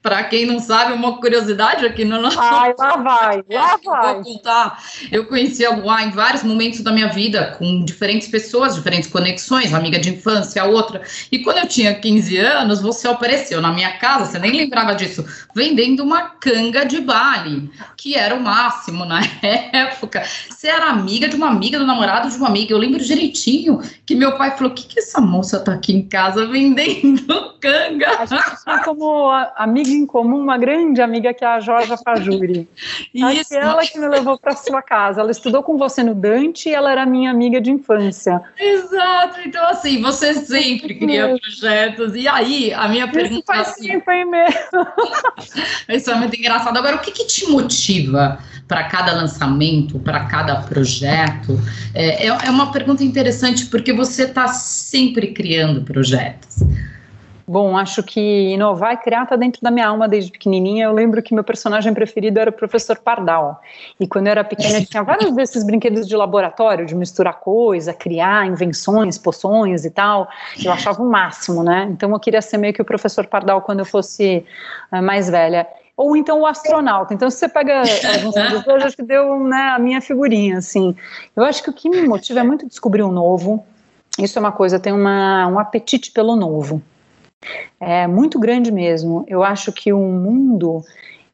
para 0.00 0.22
quem 0.24 0.46
não 0.46 0.60
sabe, 0.60 0.92
uma 0.92 1.18
curiosidade 1.18 1.84
aqui 1.84 2.04
no 2.04 2.22
nosso. 2.22 2.38
Ai, 2.38 2.72
lá 2.78 2.96
vai, 2.96 3.42
lá 3.50 3.78
vai. 3.84 4.14
Vou 4.14 4.22
contar. 4.22 4.80
Eu 5.10 5.26
conheci 5.26 5.66
a 5.66 5.70
Luá 5.70 6.04
em 6.04 6.10
vários 6.10 6.44
momentos 6.44 6.80
da 6.80 6.92
minha 6.92 7.08
vida, 7.08 7.56
com 7.58 7.84
diferentes 7.84 8.28
pessoas, 8.28 8.76
diferentes 8.76 9.10
conexões 9.10 9.47
amiga 9.56 9.98
de 9.98 10.10
infância, 10.10 10.64
outra. 10.64 11.02
E 11.30 11.38
quando 11.40 11.58
eu 11.58 11.66
tinha 11.66 11.94
15 11.94 12.36
anos, 12.38 12.80
você 12.80 13.08
apareceu 13.08 13.60
na 13.60 13.72
minha 13.72 13.98
casa, 13.98 14.26
você 14.26 14.38
nem 14.38 14.52
lembrava 14.52 14.94
disso, 14.94 15.24
vendendo 15.54 16.02
uma 16.02 16.22
canga 16.22 16.84
de 16.84 17.00
Bali, 17.00 17.70
que 17.96 18.14
era 18.14 18.34
o 18.34 18.40
máximo 18.40 19.04
na 19.04 19.20
época. 19.72 20.22
Você 20.48 20.68
era 20.68 20.86
amiga 20.86 21.28
de 21.28 21.36
uma 21.36 21.48
amiga, 21.48 21.78
do 21.78 21.86
namorado 21.86 22.30
de 22.30 22.36
uma 22.36 22.48
amiga. 22.48 22.72
Eu 22.72 22.78
lembro 22.78 23.02
direitinho 23.02 23.80
que 24.06 24.14
meu 24.14 24.36
pai 24.36 24.56
falou: 24.56 24.72
o 24.72 24.74
que, 24.74 24.86
que 24.86 24.98
essa 24.98 25.20
moça 25.20 25.60
tá 25.60 25.72
aqui 25.72 25.92
em 25.92 26.02
casa 26.02 26.46
vendendo 26.46 27.54
canga? 27.60 28.18
A 28.18 28.24
gente 28.24 28.64
tinha 28.64 28.84
como 28.84 29.30
amiga 29.56 29.90
em 29.90 30.06
comum 30.06 30.38
uma 30.38 30.58
grande 30.58 31.00
amiga 31.00 31.32
que 31.34 31.44
é 31.44 31.48
a 31.48 31.60
Jorge 31.60 31.94
Fajuri. 32.04 32.68
Isso. 33.14 33.56
Aquela 33.56 33.82
que 33.82 33.98
me 33.98 34.08
levou 34.08 34.38
para 34.38 34.54
sua 34.56 34.82
casa. 34.82 35.20
Ela 35.20 35.30
estudou 35.30 35.62
com 35.62 35.76
você 35.76 36.02
no 36.02 36.14
Dante 36.14 36.68
e 36.68 36.74
ela 36.74 36.90
era 36.90 37.06
minha 37.06 37.30
amiga 37.30 37.60
de 37.60 37.70
infância. 37.70 38.40
Exato. 38.58 39.37
Então, 39.44 39.64
assim, 39.68 40.00
você 40.00 40.34
sempre 40.34 40.94
cria 40.94 41.36
projetos. 41.38 42.14
E 42.14 42.26
aí, 42.26 42.72
a 42.72 42.88
minha 42.88 43.08
pergunta. 43.08 43.34
Isso 43.34 43.44
faz 43.46 43.68
assim, 43.68 43.88
tempo 43.88 44.10
aí 44.10 44.24
mesmo. 44.24 44.86
Isso 45.88 46.10
é 46.10 46.14
muito 46.14 46.36
engraçado. 46.36 46.76
Agora, 46.76 46.96
o 46.96 47.00
que, 47.00 47.12
que 47.12 47.26
te 47.26 47.46
motiva 47.46 48.38
para 48.66 48.84
cada 48.84 49.12
lançamento, 49.12 49.98
para 49.98 50.24
cada 50.26 50.56
projeto? 50.62 51.60
É, 51.94 52.26
é, 52.26 52.28
é 52.28 52.50
uma 52.50 52.72
pergunta 52.72 53.02
interessante, 53.02 53.66
porque 53.66 53.92
você 53.92 54.24
está 54.24 54.48
sempre 54.48 55.28
criando 55.28 55.82
projetos. 55.82 56.58
Bom, 57.48 57.78
acho 57.78 58.02
que 58.02 58.20
inovar 58.20 58.92
e 58.92 58.96
criar 58.98 59.22
está 59.22 59.34
dentro 59.34 59.62
da 59.62 59.70
minha 59.70 59.88
alma 59.88 60.06
desde 60.06 60.30
pequenininha. 60.30 60.84
Eu 60.84 60.92
lembro 60.92 61.22
que 61.22 61.34
meu 61.34 61.42
personagem 61.42 61.94
preferido 61.94 62.38
era 62.38 62.50
o 62.50 62.52
professor 62.52 62.98
Pardal. 62.98 63.62
E 63.98 64.06
quando 64.06 64.26
eu 64.26 64.32
era 64.32 64.44
pequena, 64.44 64.84
tinha 64.84 65.02
vários 65.02 65.32
desses 65.32 65.64
brinquedos 65.64 66.06
de 66.06 66.14
laboratório, 66.14 66.84
de 66.84 66.94
misturar 66.94 67.40
coisa, 67.40 67.94
criar 67.94 68.46
invenções, 68.46 69.16
poções 69.16 69.86
e 69.86 69.90
tal. 69.90 70.28
Eu 70.62 70.70
achava 70.70 71.02
o 71.02 71.10
máximo, 71.10 71.62
né? 71.62 71.88
Então 71.90 72.10
eu 72.10 72.20
queria 72.20 72.42
ser 72.42 72.58
meio 72.58 72.74
que 72.74 72.82
o 72.82 72.84
professor 72.84 73.26
Pardal 73.26 73.62
quando 73.62 73.78
eu 73.78 73.86
fosse 73.86 74.44
uh, 74.92 75.02
mais 75.02 75.30
velha 75.30 75.66
ou 75.96 76.14
então 76.14 76.42
o 76.42 76.46
astronauta. 76.46 77.14
Então, 77.14 77.28
se 77.28 77.38
você 77.38 77.48
pega 77.48 77.80
alguns 77.80 78.36
eu 78.66 78.76
acho 78.76 78.94
que 78.94 79.02
deu 79.02 79.40
né, 79.40 79.72
a 79.74 79.78
minha 79.80 80.00
figurinha, 80.00 80.58
assim. 80.58 80.94
Eu 81.34 81.42
acho 81.42 81.60
que 81.60 81.70
o 81.70 81.72
que 81.72 81.88
me 81.88 82.06
motiva 82.06 82.38
é 82.38 82.42
muito 82.44 82.68
descobrir 82.68 83.02
o 83.02 83.08
um 83.08 83.12
novo. 83.12 83.66
Isso 84.16 84.38
é 84.38 84.40
uma 84.40 84.52
coisa, 84.52 84.78
tenho 84.78 84.94
uma, 84.94 85.48
um 85.48 85.58
apetite 85.58 86.12
pelo 86.12 86.36
novo. 86.36 86.80
É 87.80 88.06
muito 88.06 88.38
grande 88.38 88.72
mesmo. 88.72 89.24
Eu 89.28 89.42
acho 89.42 89.72
que 89.72 89.92
o 89.92 89.98
mundo 89.98 90.82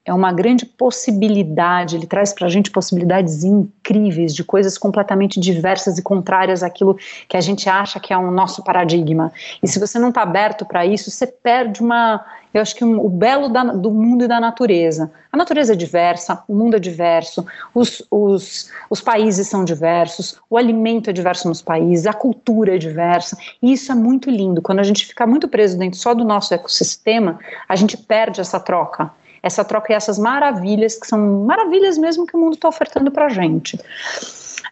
é 0.07 0.13
uma 0.13 0.33
grande 0.33 0.67
possibilidade, 0.67 1.97
ele 1.97 2.07
traz 2.07 2.35
para 2.35 2.47
a 2.47 2.51
gente 2.51 2.71
possibilidades 2.71 3.43
incríveis 3.43 4.35
de 4.35 4.45
coisas 4.45 4.77
completamente 4.77 5.41
diversas 5.41 5.97
e 5.97 6.03
contrárias 6.03 6.63
àquilo 6.63 6.99
que 7.27 7.37
a 7.37 7.41
gente 7.41 7.71
acha 7.71 7.99
que 7.99 8.13
é 8.13 8.19
o 8.19 8.31
nosso 8.31 8.63
paradigma. 8.63 9.33
E 9.63 9.69
se 9.69 9.79
você 9.79 9.99
não 9.99 10.11
está 10.11 10.21
aberto 10.21 10.67
para 10.67 10.85
isso, 10.85 11.11
você 11.11 11.27
perde 11.27 11.81
uma. 11.81 12.23
Eu 12.53 12.61
acho 12.61 12.77
que 12.77 12.85
um, 12.85 13.05
o 13.05 13.09
belo 13.09 13.49
da, 13.49 13.65
do 13.65 13.91
mundo 13.91 14.25
e 14.25 14.29
da 14.29 14.39
natureza. 14.39 15.11
A 15.33 15.37
natureza 15.37 15.73
é 15.73 15.77
diversa, 15.77 16.45
o 16.47 16.55
mundo 16.55 16.77
é 16.77 16.79
diverso, 16.79 17.45
os, 17.75 18.07
os, 18.11 18.71
os 18.89 19.01
países 19.01 19.49
são 19.49 19.65
diversos, 19.65 20.39
o 20.49 20.57
alimento 20.57 21.11
é 21.11 21.13
diverso 21.13 21.49
nos 21.49 21.61
países, 21.61 22.07
a 22.07 22.13
cultura 22.13 22.77
é 22.77 22.79
diversa. 22.79 23.37
E 23.61 23.73
isso 23.73 23.91
é 23.91 23.95
muito 23.95 24.31
lindo. 24.31 24.63
Quando 24.63 24.81
a 24.81 24.85
gente 24.85 25.07
fica 25.07 25.27
muito 25.27 25.49
preso 25.49 25.79
dentro 25.79 25.99
só 25.99 26.15
do 26.15 26.25
nosso 26.25 26.53
ecossistema, 26.53 27.41
a 27.67 27.75
gente 27.75 27.97
perde 27.97 28.41
essa 28.41 28.61
troca 28.61 29.11
essa 29.45 29.63
troca 29.63 29.93
e 29.93 29.95
essas 29.95 30.19
maravilhas, 30.19 30.97
que 30.97 31.07
são 31.07 31.45
maravilhas 31.45 31.99
mesmo 31.99 32.27
que 32.27 32.35
o 32.35 32.41
mundo 32.41 32.55
está 32.55 32.67
ofertando 32.67 33.11
para 33.11 33.27
a 33.27 33.29
gente. 33.29 33.79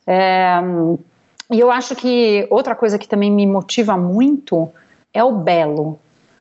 É, 0.07 0.59
e 1.51 1.61
eu 1.61 1.71
acho 1.71 1.95
que 1.95 2.47
outra 2.51 2.75
coisa 2.75 2.99
que 2.99 3.07
também 3.07 3.31
me 3.31 3.47
motiva 3.47 3.99
muito 3.99 4.71
é 5.13 5.23
o 5.23 5.33
belo. 5.33 5.99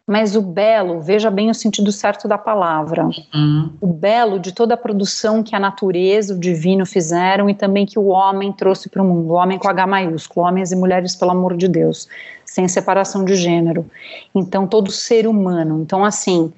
Mas 0.07 0.35
o 0.35 0.41
belo, 0.41 0.99
veja 0.99 1.29
bem 1.29 1.49
o 1.49 1.53
sentido 1.53 1.91
certo 1.91 2.27
da 2.27 2.37
palavra. 2.37 3.09
Uhum. 3.33 3.69
O 3.79 3.87
belo 3.87 4.39
de 4.39 4.53
toda 4.53 4.73
a 4.73 4.77
produção 4.77 5.43
que 5.43 5.55
a 5.55 5.59
natureza, 5.59 6.33
o 6.33 6.39
divino 6.39 6.85
fizeram 6.85 7.49
e 7.49 7.53
também 7.53 7.85
que 7.85 7.99
o 7.99 8.07
homem 8.07 8.51
trouxe 8.51 8.89
para 8.89 9.01
o 9.01 9.05
mundo. 9.05 9.31
O 9.31 9.35
homem 9.35 9.59
com 9.59 9.69
H 9.69 9.85
maiúsculo, 9.85 10.45
homens 10.47 10.71
e 10.71 10.75
mulheres, 10.75 11.15
pelo 11.15 11.31
amor 11.31 11.55
de 11.55 11.67
Deus, 11.67 12.07
sem 12.45 12.67
separação 12.67 13.23
de 13.23 13.35
gênero. 13.35 13.85
Então, 14.33 14.65
todo 14.65 14.89
ser 14.89 15.27
humano. 15.27 15.81
Então, 15.81 16.03
assim, 16.03 16.51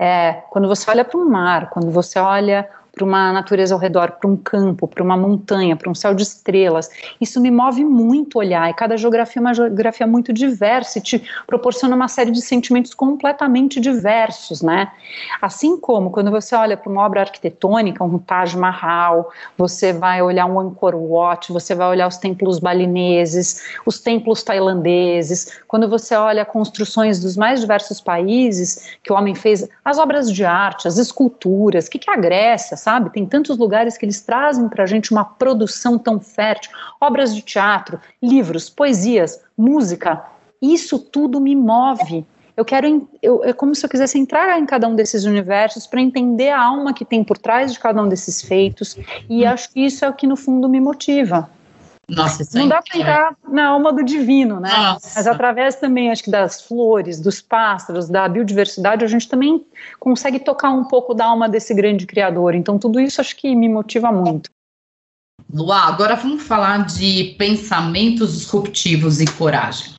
é, 0.00 0.44
quando 0.48 0.66
você 0.66 0.90
olha 0.90 1.04
para 1.04 1.20
um 1.20 1.28
mar, 1.28 1.68
quando 1.68 1.90
você 1.90 2.18
olha 2.18 2.66
para 3.00 3.04
uma 3.06 3.32
natureza 3.32 3.74
ao 3.74 3.80
redor, 3.80 4.12
para 4.12 4.28
um 4.28 4.36
campo, 4.36 4.86
para 4.86 5.02
uma 5.02 5.16
montanha, 5.16 5.74
para 5.74 5.90
um 5.90 5.94
céu 5.94 6.12
de 6.12 6.22
estrelas. 6.22 6.90
Isso 7.18 7.40
me 7.40 7.50
move 7.50 7.82
muito 7.82 8.38
olhar, 8.38 8.68
e 8.68 8.74
cada 8.74 8.94
geografia 8.96 9.40
é 9.40 9.42
uma 9.42 9.54
geografia 9.54 10.06
muito 10.06 10.34
diversa 10.34 10.98
e 10.98 11.00
te 11.00 11.22
proporciona 11.46 11.96
uma 11.96 12.08
série 12.08 12.30
de 12.30 12.42
sentimentos 12.42 12.92
completamente 12.92 13.80
diversos, 13.80 14.60
né? 14.60 14.92
Assim 15.40 15.78
como 15.80 16.10
quando 16.10 16.30
você 16.30 16.54
olha 16.54 16.76
para 16.76 16.92
uma 16.92 17.02
obra 17.02 17.22
arquitetônica, 17.22 18.04
um 18.04 18.18
Taj 18.18 18.54
Mahal, 18.56 19.30
você 19.56 19.94
vai 19.94 20.20
olhar 20.20 20.44
um 20.44 20.60
Angkor 20.60 20.94
Wat, 20.94 21.50
você 21.50 21.74
vai 21.74 21.88
olhar 21.88 22.06
os 22.06 22.18
templos 22.18 22.58
balineses, 22.58 23.62
os 23.86 23.98
templos 23.98 24.42
tailandeses, 24.42 25.58
quando 25.66 25.88
você 25.88 26.14
olha 26.14 26.44
construções 26.44 27.18
dos 27.18 27.34
mais 27.34 27.60
diversos 27.60 27.98
países 27.98 28.98
que 29.02 29.10
o 29.10 29.16
homem 29.16 29.34
fez, 29.34 29.66
as 29.82 29.98
obras 29.98 30.30
de 30.30 30.44
arte, 30.44 30.86
as 30.86 30.98
esculturas, 30.98 31.86
o 31.86 31.90
que, 31.90 31.98
que 31.98 32.10
a 32.10 32.16
Grécia, 32.16 32.76
sabe? 32.76 32.89
Tem 33.12 33.26
tantos 33.26 33.58
lugares 33.58 33.96
que 33.96 34.04
eles 34.04 34.20
trazem 34.22 34.68
para 34.68 34.84
a 34.84 34.86
gente 34.86 35.12
uma 35.12 35.24
produção 35.24 35.98
tão 35.98 36.18
fértil, 36.18 36.72
obras 37.00 37.34
de 37.34 37.42
teatro, 37.42 38.00
livros, 38.22 38.68
poesias, 38.68 39.40
música. 39.56 40.24
Isso 40.60 40.98
tudo 40.98 41.40
me 41.40 41.54
move. 41.54 42.24
Eu 42.56 42.64
quero, 42.64 43.08
eu, 43.22 43.44
é 43.44 43.52
como 43.52 43.74
se 43.74 43.86
eu 43.86 43.88
quisesse 43.88 44.18
entrar 44.18 44.58
em 44.58 44.66
cada 44.66 44.86
um 44.86 44.94
desses 44.94 45.24
universos 45.24 45.86
para 45.86 46.00
entender 46.00 46.50
a 46.50 46.62
alma 46.62 46.92
que 46.92 47.04
tem 47.04 47.22
por 47.22 47.38
trás 47.38 47.72
de 47.72 47.78
cada 47.78 48.02
um 48.02 48.08
desses 48.08 48.42
feitos, 48.42 48.98
e 49.28 49.46
acho 49.46 49.70
que 49.72 49.80
isso 49.80 50.04
é 50.04 50.08
o 50.08 50.12
que 50.12 50.26
no 50.26 50.36
fundo 50.36 50.68
me 50.68 50.80
motiva. 50.80 51.48
Nossa, 52.10 52.46
não 52.58 52.66
dá 52.66 52.82
para 52.82 52.98
entrar 52.98 53.36
na 53.48 53.68
alma 53.68 53.92
do 53.92 54.04
divino, 54.04 54.58
né? 54.58 54.68
Nossa. 54.68 55.12
Mas 55.14 55.26
através 55.26 55.76
também, 55.76 56.10
acho 56.10 56.24
que 56.24 56.30
das 56.30 56.60
flores, 56.60 57.20
dos 57.20 57.40
pássaros, 57.40 58.08
da 58.08 58.28
biodiversidade, 58.28 59.04
a 59.04 59.08
gente 59.08 59.28
também 59.28 59.64
consegue 59.98 60.40
tocar 60.40 60.70
um 60.70 60.84
pouco 60.84 61.14
da 61.14 61.26
alma 61.26 61.48
desse 61.48 61.72
grande 61.72 62.06
criador. 62.06 62.54
Então, 62.54 62.78
tudo 62.78 63.00
isso 63.00 63.20
acho 63.20 63.36
que 63.36 63.54
me 63.54 63.68
motiva 63.68 64.10
muito. 64.10 64.50
Luá, 65.52 65.86
agora 65.86 66.16
vamos 66.16 66.42
falar 66.42 66.86
de 66.86 67.34
pensamentos 67.38 68.38
disruptivos 68.38 69.20
e 69.20 69.26
coragem. 69.26 69.94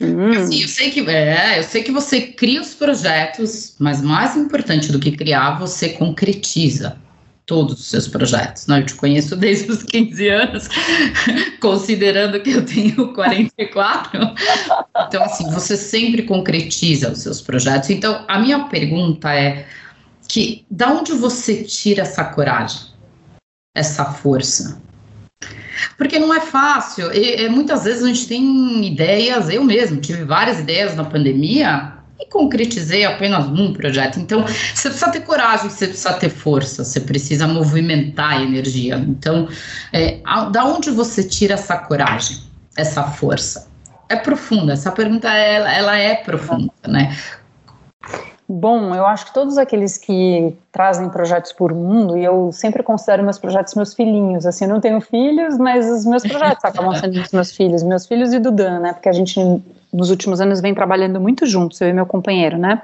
Hum. 0.00 0.30
Assim, 0.30 0.62
eu 0.62 0.68
sei 0.68 0.90
que 0.90 1.08
é, 1.08 1.58
eu 1.58 1.62
sei 1.62 1.82
que 1.82 1.92
você 1.92 2.22
cria 2.22 2.60
os 2.60 2.74
projetos, 2.74 3.76
mas 3.78 4.00
mais 4.00 4.36
importante 4.36 4.90
do 4.90 4.98
que 4.98 5.12
criar, 5.12 5.58
você 5.58 5.90
concretiza 5.90 6.98
todos 7.50 7.80
os 7.80 7.86
seus 7.86 8.06
projetos. 8.06 8.68
Eu 8.68 8.86
te 8.86 8.94
conheço 8.94 9.34
desde 9.34 9.72
os 9.72 9.82
15 9.82 10.28
anos, 10.28 10.68
considerando 11.60 12.40
que 12.40 12.52
eu 12.52 12.64
tenho 12.64 13.12
44. 13.12 14.20
Então, 15.08 15.24
assim, 15.24 15.50
você 15.50 15.76
sempre 15.76 16.22
concretiza 16.22 17.10
os 17.10 17.18
seus 17.18 17.40
projetos. 17.40 17.90
Então, 17.90 18.24
a 18.28 18.38
minha 18.38 18.60
pergunta 18.66 19.34
é 19.34 19.66
que 20.28 20.64
da 20.70 20.92
onde 20.92 21.10
você 21.10 21.64
tira 21.64 22.02
essa 22.02 22.22
coragem, 22.22 22.82
essa 23.74 24.04
força? 24.04 24.80
Porque 25.98 26.20
não 26.20 26.32
é 26.32 26.40
fácil. 26.40 27.12
E, 27.12 27.42
e, 27.42 27.48
muitas 27.48 27.82
vezes 27.82 28.04
a 28.04 28.06
gente 28.06 28.28
tem 28.28 28.86
ideias, 28.86 29.48
eu 29.48 29.64
mesmo 29.64 30.00
tive 30.00 30.22
várias 30.22 30.60
ideias 30.60 30.94
na 30.94 31.02
pandemia 31.02 31.99
e 32.20 32.26
concretizei 32.26 33.04
apenas 33.04 33.46
um 33.46 33.72
projeto. 33.72 34.20
Então, 34.20 34.44
você 34.46 34.88
precisa 34.88 35.10
ter 35.10 35.20
coragem, 35.20 35.70
você 35.70 35.86
precisa 35.86 36.12
ter 36.12 36.28
força, 36.28 36.84
você 36.84 37.00
precisa 37.00 37.48
movimentar 37.48 38.32
a 38.32 38.42
energia. 38.42 38.96
Então, 38.96 39.48
é, 39.92 40.18
a, 40.24 40.44
da 40.44 40.64
onde 40.64 40.90
você 40.90 41.24
tira 41.24 41.54
essa 41.54 41.76
coragem, 41.78 42.38
essa 42.76 43.02
força? 43.04 43.68
É 44.08 44.16
profunda, 44.16 44.72
essa 44.72 44.90
pergunta 44.90 45.28
ela, 45.28 45.72
ela 45.72 45.96
é 45.96 46.16
profunda, 46.16 46.72
né? 46.86 47.16
Bom, 48.52 48.92
eu 48.92 49.06
acho 49.06 49.26
que 49.26 49.32
todos 49.32 49.56
aqueles 49.56 49.96
que 49.96 50.56
trazem 50.72 51.08
projetos 51.08 51.52
por 51.52 51.72
mundo, 51.72 52.18
e 52.18 52.24
eu 52.24 52.50
sempre 52.50 52.82
considero 52.82 53.22
meus 53.22 53.38
projetos 53.38 53.76
meus 53.76 53.94
filhinhos, 53.94 54.44
assim, 54.44 54.64
eu 54.64 54.70
não 54.70 54.80
tenho 54.80 55.00
filhos, 55.00 55.56
mas 55.56 55.88
os 55.88 56.04
meus 56.04 56.24
projetos 56.24 56.64
acabam 56.64 56.92
sendo 56.96 57.20
os 57.20 57.30
meus 57.30 57.52
filhos, 57.52 57.84
meus 57.84 58.06
filhos 58.06 58.32
e 58.32 58.40
do 58.40 58.50
Dan, 58.50 58.80
né, 58.80 58.92
porque 58.92 59.08
a 59.08 59.12
gente 59.12 59.38
nos 59.92 60.10
últimos 60.10 60.40
anos 60.40 60.60
vem 60.60 60.74
trabalhando 60.74 61.20
muito 61.20 61.46
juntos, 61.46 61.80
eu 61.80 61.88
e 61.88 61.92
meu 61.92 62.06
companheiro, 62.06 62.58
né. 62.58 62.82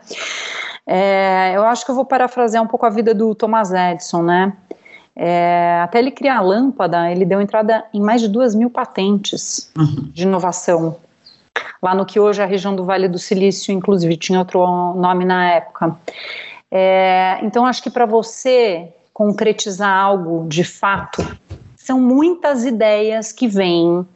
É, 0.87 1.53
eu 1.55 1.65
acho 1.65 1.85
que 1.85 1.91
eu 1.91 1.95
vou 1.95 2.05
parafrasear 2.05 2.63
um 2.63 2.67
pouco 2.67 2.87
a 2.87 2.91
vida 2.91 3.13
do 3.13 3.35
Thomas 3.35 3.73
Edison, 3.73 4.23
né, 4.23 4.53
é, 5.15 5.81
até 5.83 5.99
ele 5.99 6.11
criar 6.11 6.39
a 6.39 6.43
lâmpada, 6.43 7.11
ele 7.11 7.25
deu 7.25 7.41
entrada 7.41 7.85
em 7.93 8.01
mais 8.01 8.21
de 8.21 8.29
duas 8.29 8.55
mil 8.55 8.71
patentes 8.71 9.71
uhum. 9.77 10.11
de 10.13 10.23
inovação 10.25 10.97
lá 11.83 11.95
no 11.95 12.05
que 12.05 12.19
hoje 12.19 12.41
é 12.41 12.45
a 12.45 12.47
região 12.47 12.75
do 12.75 12.85
Vale 12.85 13.09
do 13.09 13.19
Silício, 13.19 13.73
inclusive 13.73 14.17
tinha 14.17 14.39
outro 14.39 14.61
nome 14.95 15.25
na 15.25 15.53
época. 15.53 15.97
É, 16.71 17.39
então, 17.43 17.65
acho 17.65 17.83
que 17.83 17.91
para 17.91 18.07
você 18.07 18.93
concretizar 19.13 19.97
algo 19.97 20.47
de 20.49 20.65
fato, 20.65 21.25
são 21.77 22.01
muitas 22.01 22.65
ideias 22.65 23.33
que 23.33 23.47
vêm 23.47 24.07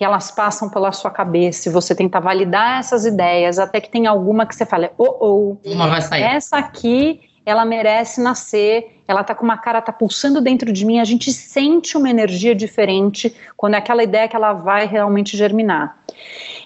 e 0.00 0.04
elas 0.04 0.30
passam 0.30 0.68
pela 0.68 0.92
sua 0.92 1.10
cabeça 1.10 1.68
e 1.68 1.72
você 1.72 1.94
tenta 1.94 2.20
validar 2.20 2.78
essas 2.78 3.04
ideias 3.04 3.58
até 3.58 3.80
que 3.80 3.90
tem 3.90 4.06
alguma 4.06 4.46
que 4.46 4.54
você 4.54 4.66
fala, 4.66 4.90
oh, 4.98 5.16
oh, 5.20 5.70
uma 5.70 5.88
vai 5.88 6.02
sair. 6.02 6.22
essa 6.22 6.58
aqui 6.58 7.31
ela 7.44 7.64
merece 7.64 8.20
nascer, 8.20 9.02
ela 9.06 9.24
tá 9.24 9.34
com 9.34 9.44
uma 9.44 9.58
cara, 9.58 9.82
tá 9.82 9.92
pulsando 9.92 10.40
dentro 10.40 10.72
de 10.72 10.84
mim, 10.84 11.00
a 11.00 11.04
gente 11.04 11.32
sente 11.32 11.96
uma 11.96 12.08
energia 12.08 12.54
diferente 12.54 13.34
quando 13.56 13.74
é 13.74 13.78
aquela 13.78 14.02
ideia 14.02 14.28
que 14.28 14.36
ela 14.36 14.52
vai 14.52 14.86
realmente 14.86 15.36
germinar. 15.36 15.98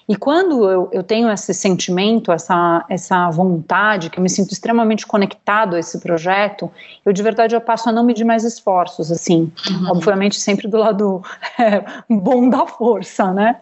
E 0.09 0.15
quando 0.15 0.69
eu, 0.69 0.89
eu 0.93 1.03
tenho 1.03 1.29
esse 1.29 1.53
sentimento, 1.53 2.31
essa, 2.31 2.85
essa 2.89 3.29
vontade, 3.29 4.09
que 4.09 4.17
eu 4.17 4.23
me 4.23 4.29
sinto 4.29 4.53
extremamente 4.53 5.05
conectado 5.05 5.75
a 5.75 5.79
esse 5.79 5.99
projeto, 5.99 6.71
eu 7.05 7.11
de 7.11 7.21
verdade 7.21 7.53
eu 7.53 7.59
passo 7.59 7.89
a 7.89 7.91
não 7.91 8.05
medir 8.05 8.23
mais 8.23 8.45
esforços, 8.45 9.11
assim, 9.11 9.51
uhum. 9.69 9.91
obviamente 9.91 10.39
sempre 10.39 10.67
do 10.67 10.77
lado 10.77 11.21
é, 11.59 11.83
bom 12.09 12.49
da 12.49 12.65
força, 12.65 13.33
né? 13.33 13.57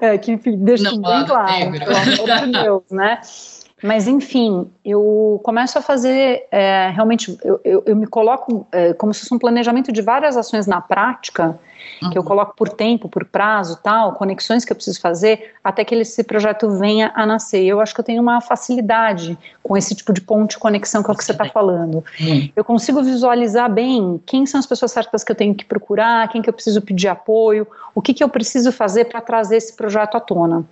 É, 0.00 0.16
que 0.16 0.36
deixa 0.36 0.90
tudo 0.90 1.02
bem 1.02 1.26
claro, 1.26 1.72
pelo 1.72 1.96
amor 1.96 2.46
de 2.46 2.52
Deus, 2.52 2.82
né? 2.90 3.20
Mas, 3.82 4.06
enfim, 4.06 4.70
eu 4.84 5.40
começo 5.42 5.78
a 5.78 5.82
fazer, 5.82 6.46
é, 6.50 6.90
realmente, 6.90 7.38
eu, 7.42 7.60
eu, 7.64 7.82
eu, 7.86 7.96
me 7.96 8.06
coloco 8.06 8.66
é, 8.70 8.92
como 8.92 9.14
se 9.14 9.20
fosse 9.20 9.34
um 9.34 9.38
planejamento 9.38 9.90
de 9.90 10.02
várias 10.02 10.36
ações 10.36 10.66
na 10.66 10.80
prática, 10.80 11.58
uhum. 12.02 12.10
que 12.10 12.18
eu 12.18 12.22
uhum. 12.22 12.28
coloco 12.28 12.54
por 12.54 12.68
tempo, 12.68 13.08
por 13.08 13.24
prazo, 13.24 13.78
tal, 13.82 14.12
conexões 14.14 14.64
que 14.64 14.72
eu 14.72 14.76
preciso 14.76 15.00
fazer, 15.00 15.54
até 15.64 15.82
que 15.84 15.94
esse 15.94 16.22
projeto 16.22 16.68
venha 16.70 17.10
a 17.14 17.24
nascer. 17.24 17.64
Eu 17.64 17.80
acho 17.80 17.94
que 17.94 18.00
eu 18.00 18.04
tenho 18.04 18.20
uma 18.20 18.40
facilidade 18.40 19.38
com 19.62 19.76
esse 19.76 19.94
tipo 19.94 20.12
de 20.12 20.20
ponto 20.20 20.50
de 20.50 20.58
conexão 20.58 21.02
que 21.02 21.10
é 21.10 21.14
o 21.14 21.16
que 21.16 21.24
você 21.24 21.32
está 21.32 21.46
falando. 21.46 22.04
Uhum. 22.20 22.50
Eu 22.54 22.64
consigo 22.64 23.02
visualizar 23.02 23.72
bem 23.72 24.20
quem 24.26 24.44
são 24.44 24.60
as 24.60 24.66
pessoas 24.66 24.92
certas 24.92 25.24
que 25.24 25.32
eu 25.32 25.36
tenho 25.36 25.54
que 25.54 25.64
procurar, 25.64 26.28
quem 26.28 26.42
que 26.42 26.50
eu 26.50 26.54
preciso 26.54 26.82
pedir 26.82 27.08
apoio, 27.08 27.66
o 27.94 28.02
que, 28.02 28.12
que 28.12 28.22
eu 28.22 28.28
preciso 28.28 28.70
fazer 28.72 29.06
para 29.06 29.22
trazer 29.22 29.56
esse 29.56 29.74
projeto 29.74 30.16
à 30.16 30.20
tona. 30.20 30.64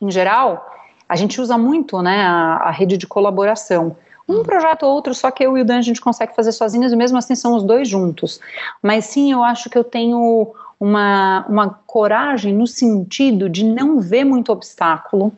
Em 0.00 0.10
geral, 0.10 0.73
a 1.08 1.16
gente 1.16 1.40
usa 1.40 1.56
muito 1.58 2.00
né, 2.02 2.22
a, 2.22 2.56
a 2.56 2.70
rede 2.70 2.96
de 2.96 3.06
colaboração. 3.06 3.96
Um 4.28 4.36
uhum. 4.36 4.42
projeto 4.42 4.84
ou 4.84 4.94
outro, 4.94 5.14
só 5.14 5.30
que 5.30 5.44
eu 5.44 5.56
e 5.58 5.60
o 5.60 5.64
Dan 5.64 5.78
a 5.78 5.82
gente 5.82 6.00
consegue 6.00 6.34
fazer 6.34 6.52
sozinhos 6.52 6.92
e 6.92 6.96
mesmo 6.96 7.18
assim 7.18 7.34
são 7.34 7.54
os 7.54 7.62
dois 7.62 7.88
juntos. 7.88 8.40
Mas 8.82 9.04
sim, 9.04 9.32
eu 9.32 9.42
acho 9.42 9.68
que 9.68 9.76
eu 9.76 9.84
tenho 9.84 10.54
uma, 10.80 11.44
uma 11.48 11.78
coragem 11.86 12.54
no 12.54 12.66
sentido 12.66 13.48
de 13.48 13.64
não 13.64 14.00
ver 14.00 14.24
muito 14.24 14.50
obstáculo. 14.50 15.32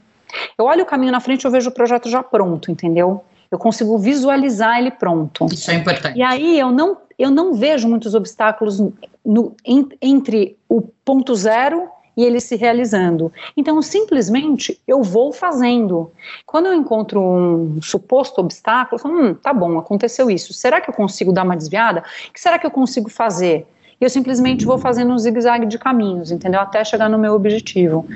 Eu 0.57 0.67
olho 0.67 0.83
o 0.83 0.87
caminho 0.87 1.12
na 1.12 1.21
frente 1.21 1.43
e 1.43 1.47
eu 1.47 1.51
vejo 1.51 1.71
o 1.71 1.73
projeto 1.73 2.09
já 2.09 2.23
pronto, 2.23 2.71
entendeu? 2.71 3.25
Eu 3.51 3.59
consigo 3.59 3.99
visualizar 3.99 4.79
ele 4.79 4.90
pronto. 4.90 5.47
Isso 5.47 5.71
é 5.71 5.75
importante. 5.75 6.19
E 6.19 6.23
aí 6.23 6.59
eu 6.59 6.71
não, 6.71 6.97
eu 7.19 7.31
não 7.31 7.55
vejo 7.55 7.88
muitos 7.88 8.14
obstáculos 8.14 8.81
no, 9.25 9.55
entre 10.01 10.57
o 10.69 10.83
ponto 11.05 11.35
zero 11.35 11.88
e 12.16 12.24
ele 12.24 12.40
se 12.40 12.57
realizando. 12.57 13.33
Então, 13.57 13.81
simplesmente 13.83 14.81
eu 14.87 15.02
vou 15.02 15.33
fazendo. 15.33 16.11
Quando 16.44 16.66
eu 16.66 16.74
encontro 16.74 17.20
um 17.20 17.81
suposto 17.83 18.40
obstáculo, 18.40 18.98
eu 18.98 19.02
falo, 19.02 19.20
hum, 19.20 19.35
tá 19.35 19.52
bom, 19.52 19.79
aconteceu 19.79 20.31
isso. 20.31 20.52
Será 20.55 20.81
que 20.81 20.88
eu 20.88 20.94
consigo 20.94 21.33
dar 21.33 21.44
uma 21.44 21.57
desviada? 21.57 22.02
O 22.29 22.33
que 22.33 22.40
será 22.40 22.59
que 22.59 22.66
eu 22.66 22.70
consigo 22.70 23.11
fazer? 23.11 23.66
E 24.01 24.05
eu 24.05 24.11
simplesmente 24.11 24.65
vou 24.67 24.79
fazendo 24.79 25.13
um 25.13 25.19
zigue-zague 25.19 25.67
de 25.67 25.79
caminhos, 25.79 26.31
entendeu? 26.31 26.61
Até 26.61 26.85
chegar 26.85 27.09
no 27.09 27.19
meu 27.19 27.35
objetivo. 27.35 28.07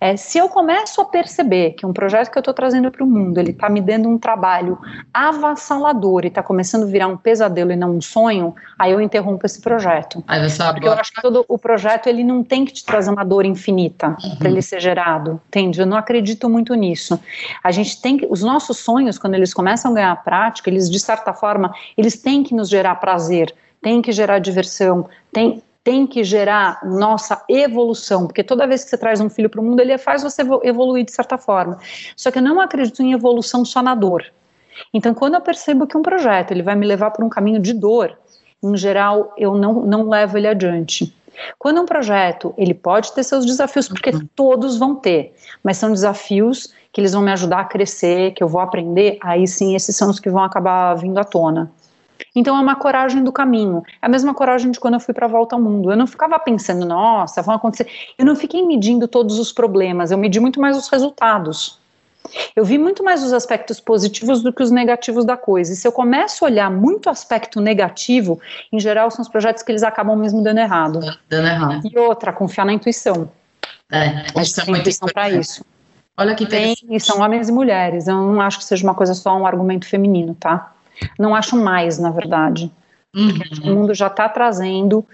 É, 0.00 0.16
se 0.16 0.38
eu 0.38 0.48
começo 0.48 1.00
a 1.00 1.04
perceber 1.04 1.72
que 1.72 1.84
um 1.84 1.92
projeto 1.92 2.30
que 2.30 2.38
eu 2.38 2.40
estou 2.40 2.54
trazendo 2.54 2.90
para 2.90 3.04
o 3.04 3.06
mundo, 3.06 3.38
ele 3.38 3.50
está 3.50 3.68
me 3.68 3.82
dando 3.82 4.08
um 4.08 4.18
trabalho 4.18 4.78
avassalador 5.12 6.24
e 6.24 6.28
está 6.28 6.42
começando 6.42 6.84
a 6.84 6.86
virar 6.86 7.08
um 7.08 7.16
pesadelo 7.18 7.70
e 7.70 7.76
não 7.76 7.96
um 7.96 8.00
sonho, 8.00 8.54
aí 8.78 8.92
eu 8.92 9.00
interrompo 9.00 9.44
esse 9.44 9.60
projeto. 9.60 10.24
Aí 10.26 10.48
você 10.48 10.62
Porque 10.64 10.88
eu 10.88 10.92
acho 10.92 11.12
que 11.12 11.20
todo 11.20 11.44
o 11.46 11.58
projeto, 11.58 12.06
ele 12.06 12.24
não 12.24 12.42
tem 12.42 12.64
que 12.64 12.72
te 12.72 12.84
trazer 12.84 13.10
uma 13.10 13.24
dor 13.24 13.44
infinita 13.44 14.16
uhum. 14.22 14.36
para 14.36 14.48
ele 14.48 14.62
ser 14.62 14.80
gerado, 14.80 15.40
entende? 15.48 15.80
Eu 15.80 15.86
não 15.86 15.98
acredito 15.98 16.48
muito 16.48 16.74
nisso. 16.74 17.20
A 17.62 17.70
gente 17.70 18.00
tem 18.00 18.16
que, 18.16 18.26
os 18.30 18.42
nossos 18.42 18.78
sonhos, 18.78 19.18
quando 19.18 19.34
eles 19.34 19.52
começam 19.52 19.90
a 19.90 19.94
ganhar 19.94 20.16
prática, 20.24 20.70
eles, 20.70 20.90
de 20.90 20.98
certa 20.98 21.34
forma, 21.34 21.74
eles 21.96 22.20
têm 22.20 22.42
que 22.42 22.54
nos 22.54 22.70
gerar 22.70 22.94
prazer, 22.96 23.54
tem 23.86 24.02
que 24.02 24.10
gerar 24.10 24.40
diversão, 24.40 25.08
tem, 25.32 25.62
tem 25.84 26.08
que 26.08 26.24
gerar 26.24 26.80
nossa 26.84 27.40
evolução, 27.48 28.26
porque 28.26 28.42
toda 28.42 28.66
vez 28.66 28.82
que 28.82 28.90
você 28.90 28.98
traz 28.98 29.20
um 29.20 29.30
filho 29.30 29.48
para 29.48 29.60
o 29.60 29.64
mundo, 29.64 29.78
ele 29.78 29.96
faz 29.96 30.24
você 30.24 30.42
evoluir 30.64 31.04
de 31.04 31.12
certa 31.12 31.38
forma. 31.38 31.78
Só 32.16 32.32
que 32.32 32.38
eu 32.38 32.42
não 32.42 32.60
acredito 32.60 33.00
em 33.00 33.12
evolução 33.12 33.64
só 33.64 33.80
na 33.80 33.94
dor. 33.94 34.24
Então, 34.92 35.14
quando 35.14 35.34
eu 35.34 35.40
percebo 35.40 35.86
que 35.86 35.96
um 35.96 36.02
projeto 36.02 36.50
ele 36.50 36.64
vai 36.64 36.74
me 36.74 36.84
levar 36.84 37.12
por 37.12 37.24
um 37.24 37.28
caminho 37.28 37.60
de 37.60 37.72
dor, 37.72 38.18
em 38.60 38.76
geral, 38.76 39.32
eu 39.38 39.54
não, 39.54 39.74
não 39.86 40.08
levo 40.08 40.36
ele 40.36 40.48
adiante. 40.48 41.14
Quando 41.56 41.80
um 41.80 41.86
projeto, 41.86 42.52
ele 42.58 42.74
pode 42.74 43.12
ter 43.12 43.22
seus 43.22 43.46
desafios, 43.46 43.86
porque 43.86 44.10
uhum. 44.10 44.28
todos 44.34 44.76
vão 44.76 44.96
ter, 44.96 45.32
mas 45.62 45.76
são 45.76 45.92
desafios 45.92 46.74
que 46.92 47.00
eles 47.00 47.12
vão 47.12 47.22
me 47.22 47.30
ajudar 47.30 47.60
a 47.60 47.64
crescer, 47.64 48.32
que 48.32 48.42
eu 48.42 48.48
vou 48.48 48.60
aprender, 48.60 49.16
aí 49.22 49.46
sim, 49.46 49.76
esses 49.76 49.94
são 49.94 50.10
os 50.10 50.18
que 50.18 50.28
vão 50.28 50.42
acabar 50.42 50.92
vindo 50.96 51.18
à 51.18 51.24
tona. 51.24 51.70
Então 52.34 52.56
é 52.56 52.60
uma 52.60 52.76
coragem 52.76 53.22
do 53.22 53.32
caminho. 53.32 53.82
É 54.00 54.06
a 54.06 54.08
mesma 54.08 54.34
coragem 54.34 54.70
de 54.70 54.80
quando 54.80 54.94
eu 54.94 55.00
fui 55.00 55.14
para 55.14 55.26
a 55.26 55.28
volta 55.28 55.54
ao 55.54 55.60
mundo. 55.60 55.90
Eu 55.90 55.96
não 55.96 56.06
ficava 56.06 56.38
pensando, 56.38 56.86
nossa, 56.86 57.42
vão 57.42 57.54
acontecer. 57.54 57.88
Eu 58.18 58.24
não 58.24 58.36
fiquei 58.36 58.64
medindo 58.66 59.08
todos 59.08 59.38
os 59.38 59.52
problemas, 59.52 60.10
eu 60.10 60.18
medi 60.18 60.40
muito 60.40 60.60
mais 60.60 60.76
os 60.76 60.88
resultados. 60.88 61.78
Eu 62.54 62.64
vi 62.64 62.76
muito 62.78 63.04
mais 63.04 63.22
os 63.22 63.32
aspectos 63.32 63.80
positivos 63.80 64.42
do 64.42 64.52
que 64.52 64.62
os 64.62 64.70
negativos 64.70 65.24
da 65.24 65.36
coisa. 65.36 65.72
E 65.72 65.76
se 65.76 65.86
eu 65.86 65.92
começo 65.92 66.44
a 66.44 66.48
olhar 66.48 66.70
muito 66.70 67.08
aspecto 67.08 67.60
negativo, 67.60 68.40
em 68.72 68.80
geral 68.80 69.10
são 69.10 69.22
os 69.22 69.28
projetos 69.28 69.62
que 69.62 69.70
eles 69.70 69.82
acabam 69.82 70.16
mesmo 70.16 70.42
dando 70.42 70.58
errado. 70.58 71.00
Dando 71.28 71.46
errado. 71.46 71.82
E 71.84 71.98
outra, 71.98 72.32
confiar 72.32 72.64
na 72.64 72.72
intuição. 72.72 73.30
É, 73.90 74.24
a 74.34 74.42
gente 74.42 74.64
tem 74.64 74.76
intuição 74.76 75.08
para 75.08 75.30
isso. 75.30 75.64
Olha 76.16 76.34
que 76.34 76.46
tem, 76.46 76.74
e 76.90 76.98
são 76.98 77.20
homens 77.20 77.48
e 77.48 77.52
mulheres. 77.52 78.08
Eu 78.08 78.16
não 78.16 78.40
acho 78.40 78.58
que 78.58 78.64
seja 78.64 78.82
uma 78.82 78.94
coisa 78.94 79.12
só 79.12 79.36
um 79.36 79.46
argumento 79.46 79.86
feminino, 79.86 80.34
tá? 80.34 80.72
Não 81.18 81.34
acho 81.34 81.56
mais, 81.56 81.98
na 81.98 82.10
verdade. 82.10 82.70
Uhum. 83.14 83.38
O 83.62 83.74
mundo 83.74 83.94
já 83.94 84.08
está 84.08 84.28
trazendo 84.28 85.04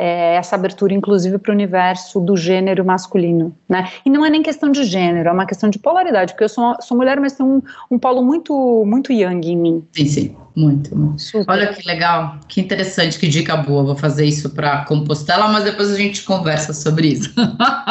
é, 0.00 0.36
essa 0.36 0.56
abertura, 0.56 0.94
inclusive, 0.94 1.36
para 1.36 1.50
o 1.50 1.54
universo 1.54 2.20
do 2.20 2.34
gênero 2.34 2.82
masculino, 2.82 3.54
né? 3.68 3.90
E 4.02 4.08
não 4.08 4.24
é 4.24 4.30
nem 4.30 4.42
questão 4.42 4.72
de 4.72 4.82
gênero, 4.84 5.28
é 5.28 5.32
uma 5.32 5.44
questão 5.44 5.68
de 5.68 5.78
polaridade, 5.78 6.32
porque 6.32 6.44
eu 6.44 6.48
sou, 6.48 6.74
sou 6.80 6.96
mulher, 6.96 7.20
mas 7.20 7.34
tem 7.34 7.44
um, 7.44 7.60
um 7.90 7.98
polo 7.98 8.24
muito, 8.24 8.82
muito 8.86 9.12
yang 9.12 9.46
em 9.46 9.58
mim. 9.58 9.84
Sim, 9.92 10.06
sim, 10.06 10.36
muito. 10.56 11.14
Super. 11.18 11.44
Olha 11.52 11.66
que 11.74 11.86
legal, 11.86 12.38
que 12.48 12.62
interessante, 12.62 13.18
que 13.18 13.28
dica 13.28 13.58
boa. 13.58 13.84
Vou 13.84 13.94
fazer 13.94 14.24
isso 14.24 14.48
para 14.48 14.86
Compostela, 14.86 15.48
mas 15.48 15.64
depois 15.64 15.90
a 15.90 15.96
gente 15.96 16.22
conversa 16.22 16.72
sobre 16.72 17.08
isso. 17.08 17.34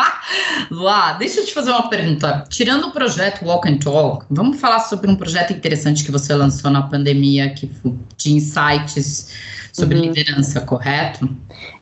Lá, 0.71 1.13
deixa 1.13 1.41
eu 1.41 1.45
te 1.45 1.53
fazer 1.53 1.69
uma 1.69 1.89
pergunta. 1.89 2.43
Tirando 2.49 2.87
o 2.87 2.91
projeto 2.91 3.45
Walk 3.45 3.69
and 3.69 3.77
Talk, 3.77 4.25
vamos 4.31 4.59
falar 4.59 4.79
sobre 4.79 5.11
um 5.11 5.15
projeto 5.15 5.53
interessante 5.53 6.03
que 6.03 6.11
você 6.11 6.33
lançou 6.33 6.71
na 6.71 6.81
pandemia, 6.81 7.51
que 7.51 7.69
de 8.17 8.33
insights 8.33 9.31
sobre 9.71 9.97
uhum. 9.97 10.05
liderança, 10.05 10.61
correto? 10.61 11.29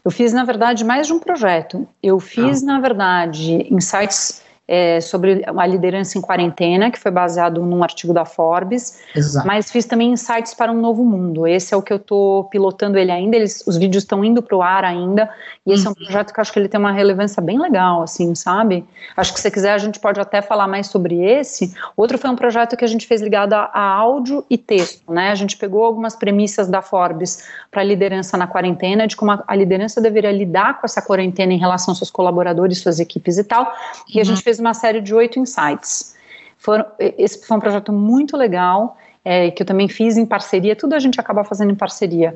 Eu 0.07 0.11
fiz, 0.11 0.31
na 0.31 0.45
verdade, 0.45 0.85
mais 0.85 1.05
de 1.05 1.11
um 1.11 1.19
projeto. 1.19 1.85
Eu 2.01 2.17
fiz, 2.17 2.63
ah. 2.63 2.65
na 2.65 2.79
verdade, 2.79 3.67
insights 3.69 4.41
é, 4.67 4.99
sobre 4.99 5.43
a 5.45 5.65
liderança 5.65 6.17
em 6.17 6.21
quarentena, 6.21 6.91
que 6.91 6.99
foi 6.99 7.09
baseado 7.09 7.61
num 7.61 7.81
artigo 7.83 8.13
da 8.13 8.25
Forbes, 8.25 8.99
Exato. 9.15 9.47
mas 9.47 9.71
fiz 9.71 9.85
também 9.85 10.11
insights 10.11 10.53
para 10.53 10.71
um 10.71 10.81
novo 10.81 11.05
mundo. 11.05 11.47
Esse 11.47 11.73
é 11.73 11.77
o 11.77 11.81
que 11.81 11.93
eu 11.93 11.97
estou 11.97 12.43
pilotando 12.45 12.97
ele 12.97 13.11
ainda, 13.11 13.37
eles, 13.37 13.63
os 13.65 13.77
vídeos 13.77 14.03
estão 14.03 14.23
indo 14.25 14.41
para 14.41 14.57
o 14.57 14.61
ar 14.61 14.83
ainda, 14.83 15.29
e 15.65 15.71
esse 15.71 15.83
uhum. 15.83 15.89
é 15.89 15.91
um 15.91 15.99
uhum. 15.99 16.05
projeto 16.05 16.33
que 16.33 16.39
eu 16.39 16.41
acho 16.41 16.51
que 16.51 16.59
ele 16.59 16.67
tem 16.67 16.79
uma 16.79 16.91
relevância 16.91 17.41
bem 17.41 17.59
legal, 17.59 18.01
assim, 18.01 18.35
sabe? 18.35 18.85
Acho 19.15 19.33
que 19.33 19.39
se 19.39 19.49
quiser 19.49 19.73
a 19.73 19.77
gente 19.77 19.99
pode 19.99 20.19
até 20.19 20.41
falar 20.41 20.67
mais 20.67 20.87
sobre 20.87 21.23
esse. 21.23 21.73
Outro 21.95 22.17
foi 22.17 22.29
um 22.29 22.35
projeto 22.35 22.75
que 22.75 22.83
a 22.83 22.87
gente 22.87 23.07
fez 23.07 23.21
ligado 23.21 23.53
a, 23.53 23.69
a 23.73 23.81
áudio 23.81 24.43
e 24.49 24.57
texto, 24.57 25.11
né? 25.11 25.31
A 25.31 25.35
gente 25.35 25.55
pegou 25.57 25.83
algumas 25.83 26.15
premissas 26.15 26.67
da 26.67 26.81
Forbes 26.81 27.43
para 27.71 27.83
liderança 27.83 28.37
na 28.37 28.47
quarentena, 28.47 29.07
de 29.07 29.15
como 29.15 29.31
a, 29.31 29.43
a 29.47 29.55
liderança 29.55 30.01
deveria 30.01 30.31
lidar 30.31 30.79
com 30.79 30.85
essa 30.85 31.01
quarentena 31.01 31.53
em 31.53 31.57
relação 31.57 31.91
aos 31.91 31.99
seus 31.99 32.11
colaboradores, 32.11 32.79
suas 32.79 32.99
equipes 32.99 33.37
e 33.37 33.43
tal, 33.43 33.71
e 34.13 34.19
a 34.19 34.23
gente 34.23 34.37
uhum. 34.37 34.43
Fez 34.57 34.59
uma 34.59 34.73
série 34.73 35.01
de 35.01 35.13
oito 35.13 35.39
insights. 35.39 36.15
Foram, 36.57 36.85
esse 36.99 37.45
foi 37.45 37.57
um 37.57 37.59
projeto 37.59 37.93
muito 37.93 38.35
legal, 38.35 38.97
é, 39.23 39.51
que 39.51 39.61
eu 39.61 39.65
também 39.65 39.87
fiz 39.87 40.17
em 40.17 40.25
parceria, 40.25 40.75
tudo 40.75 40.93
a 40.93 40.99
gente 40.99 41.19
acaba 41.19 41.43
fazendo 41.43 41.71
em 41.71 41.75
parceria, 41.75 42.35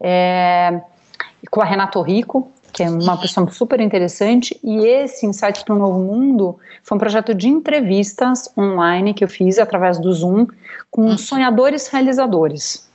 é, 0.00 0.80
com 1.50 1.60
a 1.62 1.64
Renato 1.64 2.00
Rico, 2.02 2.50
que 2.72 2.82
é 2.82 2.88
uma 2.88 3.18
pessoa 3.18 3.50
super 3.50 3.80
interessante, 3.80 4.58
e 4.62 4.86
esse 4.86 5.26
Insights 5.26 5.62
para 5.62 5.74
o 5.74 5.78
Novo 5.78 6.00
Mundo 6.00 6.58
foi 6.82 6.96
um 6.96 6.98
projeto 6.98 7.34
de 7.34 7.48
entrevistas 7.48 8.50
online 8.56 9.12
que 9.12 9.24
eu 9.24 9.28
fiz 9.28 9.58
através 9.58 9.98
do 9.98 10.12
Zoom 10.12 10.46
com 10.90 11.02
uhum. 11.02 11.18
sonhadores 11.18 11.88
realizadores 11.88 12.90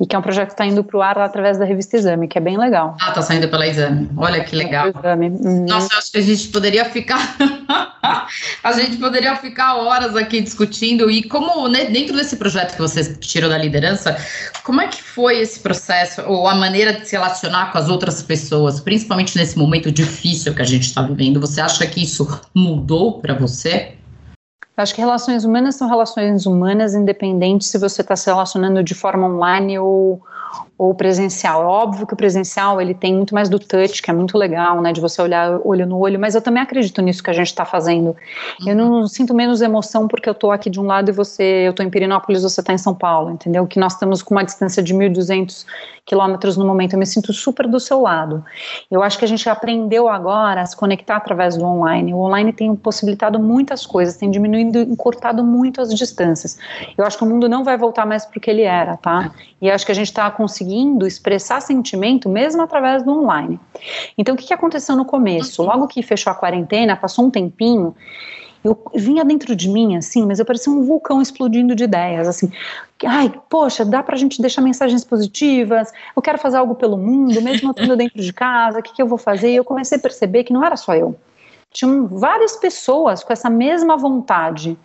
e 0.00 0.06
que 0.06 0.14
é 0.14 0.18
um 0.18 0.22
projeto 0.22 0.48
que 0.48 0.54
está 0.54 0.66
indo 0.66 0.84
para 0.84 0.96
o 0.96 1.02
ar 1.02 1.18
através 1.18 1.58
da 1.58 1.64
revista 1.64 1.96
Exame, 1.96 2.28
que 2.28 2.38
é 2.38 2.40
bem 2.40 2.56
legal. 2.56 2.96
Ah, 3.00 3.08
está 3.08 3.22
saindo 3.22 3.48
pela 3.48 3.66
Exame. 3.66 4.08
Olha 4.16 4.44
que 4.44 4.54
legal. 4.54 4.88
Exame. 4.88 5.28
Uhum. 5.28 5.66
Nossa, 5.66 5.88
eu 5.92 5.98
acho 5.98 6.12
que 6.12 6.18
a 6.18 6.22
gente 6.22 6.48
poderia 6.48 6.84
ficar 6.84 7.36
a 8.62 8.72
gente 8.72 8.96
poderia 8.96 9.34
ficar 9.36 9.76
horas 9.76 10.14
aqui 10.14 10.40
discutindo 10.40 11.10
e 11.10 11.22
como 11.22 11.68
né, 11.68 11.86
dentro 11.86 12.16
desse 12.16 12.36
projeto 12.36 12.74
que 12.74 12.80
você 12.80 13.14
tirou 13.14 13.50
da 13.50 13.58
liderança, 13.58 14.16
como 14.62 14.80
é 14.80 14.86
que 14.86 15.02
foi 15.02 15.40
esse 15.40 15.60
processo 15.60 16.22
ou 16.22 16.46
a 16.46 16.54
maneira 16.54 16.92
de 16.92 17.08
se 17.08 17.12
relacionar 17.12 17.72
com 17.72 17.78
as 17.78 17.88
outras 17.88 18.22
pessoas, 18.22 18.80
principalmente 18.80 19.36
nesse 19.36 19.58
momento 19.58 19.90
difícil 19.90 20.54
que 20.54 20.62
a 20.62 20.66
gente 20.66 20.84
está 20.84 21.02
vivendo? 21.02 21.40
Você 21.40 21.60
acha 21.60 21.86
que 21.86 22.02
isso 22.02 22.40
mudou 22.54 23.20
para 23.20 23.34
você? 23.34 23.97
Eu 24.78 24.82
acho 24.82 24.94
que 24.94 25.00
relações 25.00 25.44
humanas 25.44 25.74
são 25.74 25.88
relações 25.88 26.46
humanas, 26.46 26.94
independente 26.94 27.64
se 27.64 27.76
você 27.76 28.00
está 28.00 28.14
se 28.14 28.26
relacionando 28.26 28.80
de 28.80 28.94
forma 28.94 29.26
online 29.26 29.76
ou, 29.76 30.22
ou 30.78 30.94
presencial. 30.94 31.62
É 31.62 31.66
óbvio 31.66 32.06
que 32.06 32.14
o 32.14 32.16
presencial 32.16 32.80
ele 32.80 32.94
tem 32.94 33.12
muito 33.12 33.34
mais 33.34 33.48
do 33.48 33.58
touch, 33.58 34.00
que 34.00 34.08
é 34.08 34.14
muito 34.14 34.38
legal, 34.38 34.80
né, 34.80 34.92
de 34.92 35.00
você 35.00 35.20
olhar 35.20 35.58
olho 35.64 35.84
no 35.84 35.98
olho, 35.98 36.20
mas 36.20 36.36
eu 36.36 36.40
também 36.40 36.62
acredito 36.62 37.02
nisso 37.02 37.20
que 37.20 37.30
a 37.30 37.32
gente 37.32 37.48
está 37.48 37.64
fazendo. 37.64 38.16
Uhum. 38.60 38.68
Eu 38.68 38.76
não 38.76 39.08
sinto 39.08 39.34
menos 39.34 39.60
emoção 39.60 40.06
porque 40.06 40.28
eu 40.28 40.32
estou 40.32 40.52
aqui 40.52 40.70
de 40.70 40.78
um 40.78 40.84
lado 40.84 41.08
e 41.10 41.12
você, 41.12 41.66
eu 41.66 41.70
estou 41.72 41.84
em 41.84 41.90
Pirinópolis, 41.90 42.44
você 42.44 42.60
está 42.60 42.72
em 42.72 42.78
São 42.78 42.94
Paulo, 42.94 43.32
entendeu? 43.32 43.66
Que 43.66 43.80
nós 43.80 43.94
estamos 43.94 44.22
com 44.22 44.36
uma 44.36 44.44
distância 44.44 44.80
de 44.80 44.94
1.200 44.94 45.66
quilômetros 46.06 46.56
no 46.56 46.64
momento, 46.64 46.92
eu 46.92 46.98
me 46.98 47.04
sinto 47.04 47.32
super 47.32 47.66
do 47.66 47.80
seu 47.80 48.00
lado. 48.00 48.44
Eu 48.88 49.02
acho 49.02 49.18
que 49.18 49.24
a 49.24 49.28
gente 49.28 49.46
aprendeu 49.50 50.08
agora 50.08 50.62
a 50.62 50.66
se 50.66 50.76
conectar 50.76 51.16
através 51.16 51.56
do 51.56 51.64
online. 51.64 52.14
O 52.14 52.18
online 52.18 52.52
tem 52.52 52.74
possibilitado 52.74 53.38
muitas 53.38 53.84
coisas, 53.84 54.16
tem 54.16 54.30
diminuído, 54.30 54.78
encurtado 54.78 55.44
muito 55.44 55.82
as 55.82 55.92
distâncias. 55.92 56.56
Eu 56.96 57.04
acho 57.04 57.18
que 57.18 57.24
o 57.24 57.26
mundo 57.26 57.48
não 57.48 57.64
vai 57.64 57.76
voltar 57.76 58.06
mais 58.06 58.24
para 58.24 58.38
o 58.38 58.40
que 58.40 58.48
ele 58.48 58.62
era, 58.62 58.96
tá? 58.96 59.32
E 59.60 59.70
acho 59.70 59.84
que 59.84 59.92
a 59.92 59.94
gente 59.94 60.06
está 60.06 60.30
conseguindo 60.30 60.67
expressar 61.06 61.60
sentimento 61.60 62.28
mesmo 62.28 62.62
através 62.62 63.02
do 63.02 63.10
online. 63.10 63.58
Então, 64.16 64.34
o 64.34 64.38
que, 64.38 64.46
que 64.46 64.54
aconteceu 64.54 64.96
no 64.96 65.04
começo? 65.04 65.62
Logo 65.62 65.86
que 65.86 66.02
fechou 66.02 66.30
a 66.30 66.36
quarentena, 66.36 66.96
passou 66.96 67.24
um 67.26 67.30
tempinho, 67.30 67.94
eu 68.64 68.76
vinha 68.94 69.24
dentro 69.24 69.54
de 69.54 69.68
mim, 69.68 69.96
assim, 69.96 70.26
mas 70.26 70.38
eu 70.38 70.44
parecia 70.44 70.72
um 70.72 70.82
vulcão 70.82 71.22
explodindo 71.22 71.74
de 71.74 71.84
ideias, 71.84 72.26
assim, 72.26 72.50
ai, 73.04 73.32
poxa, 73.48 73.84
dá 73.84 74.02
pra 74.02 74.16
gente 74.16 74.42
deixar 74.42 74.60
mensagens 74.60 75.04
positivas, 75.04 75.92
eu 76.14 76.20
quero 76.20 76.38
fazer 76.38 76.56
algo 76.56 76.74
pelo 76.74 76.96
mundo, 76.96 77.40
mesmo 77.40 77.68
eu 77.68 77.70
estando 77.70 77.96
dentro 77.96 78.20
de 78.20 78.32
casa, 78.32 78.80
o 78.80 78.82
que, 78.82 78.94
que 78.94 79.02
eu 79.02 79.06
vou 79.06 79.18
fazer? 79.18 79.52
E 79.52 79.56
eu 79.56 79.64
comecei 79.64 79.96
a 79.96 80.00
perceber 80.00 80.44
que 80.44 80.52
não 80.52 80.64
era 80.64 80.76
só 80.76 80.94
eu. 80.94 81.16
Tinham 81.70 82.06
várias 82.06 82.56
pessoas 82.56 83.22
com 83.22 83.32
essa 83.32 83.50
mesma 83.50 83.96
vontade 83.96 84.78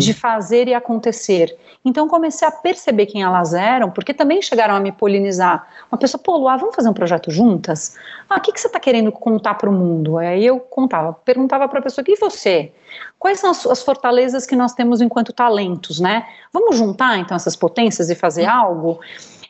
de 0.00 0.12
fazer 0.12 0.66
e 0.66 0.74
acontecer. 0.74 1.56
Então 1.84 2.08
comecei 2.08 2.46
a 2.46 2.50
perceber 2.50 3.06
quem 3.06 3.22
elas 3.22 3.54
eram, 3.54 3.90
porque 3.90 4.12
também 4.12 4.42
chegaram 4.42 4.74
a 4.74 4.80
me 4.80 4.90
polinizar. 4.90 5.68
Uma 5.92 5.98
pessoa, 5.98 6.20
pô, 6.22 6.36
Luá, 6.36 6.56
vamos 6.56 6.74
fazer 6.74 6.88
um 6.88 6.94
projeto 6.94 7.30
juntas? 7.30 7.96
Ah, 8.28 8.38
o 8.38 8.40
que, 8.40 8.52
que 8.52 8.60
você 8.60 8.66
está 8.66 8.80
querendo 8.80 9.12
contar 9.12 9.54
para 9.54 9.70
o 9.70 9.72
mundo? 9.72 10.18
Aí 10.18 10.44
eu 10.44 10.58
contava, 10.58 11.12
perguntava 11.12 11.68
para 11.68 11.78
a 11.78 11.82
pessoa, 11.82 12.04
e 12.08 12.16
você? 12.16 12.72
Quais 13.18 13.38
são 13.38 13.50
as, 13.50 13.64
as, 13.66 13.82
fortalezas 13.82 14.46
que 14.46 14.56
nós 14.56 14.72
temos 14.72 15.00
enquanto 15.00 15.32
talentos, 15.32 16.00
né? 16.00 16.26
Vamos 16.52 16.76
juntar 16.76 17.18
então 17.18 17.36
essas 17.36 17.54
potências 17.54 18.10
e 18.10 18.14
fazer 18.14 18.46
algo? 18.46 19.00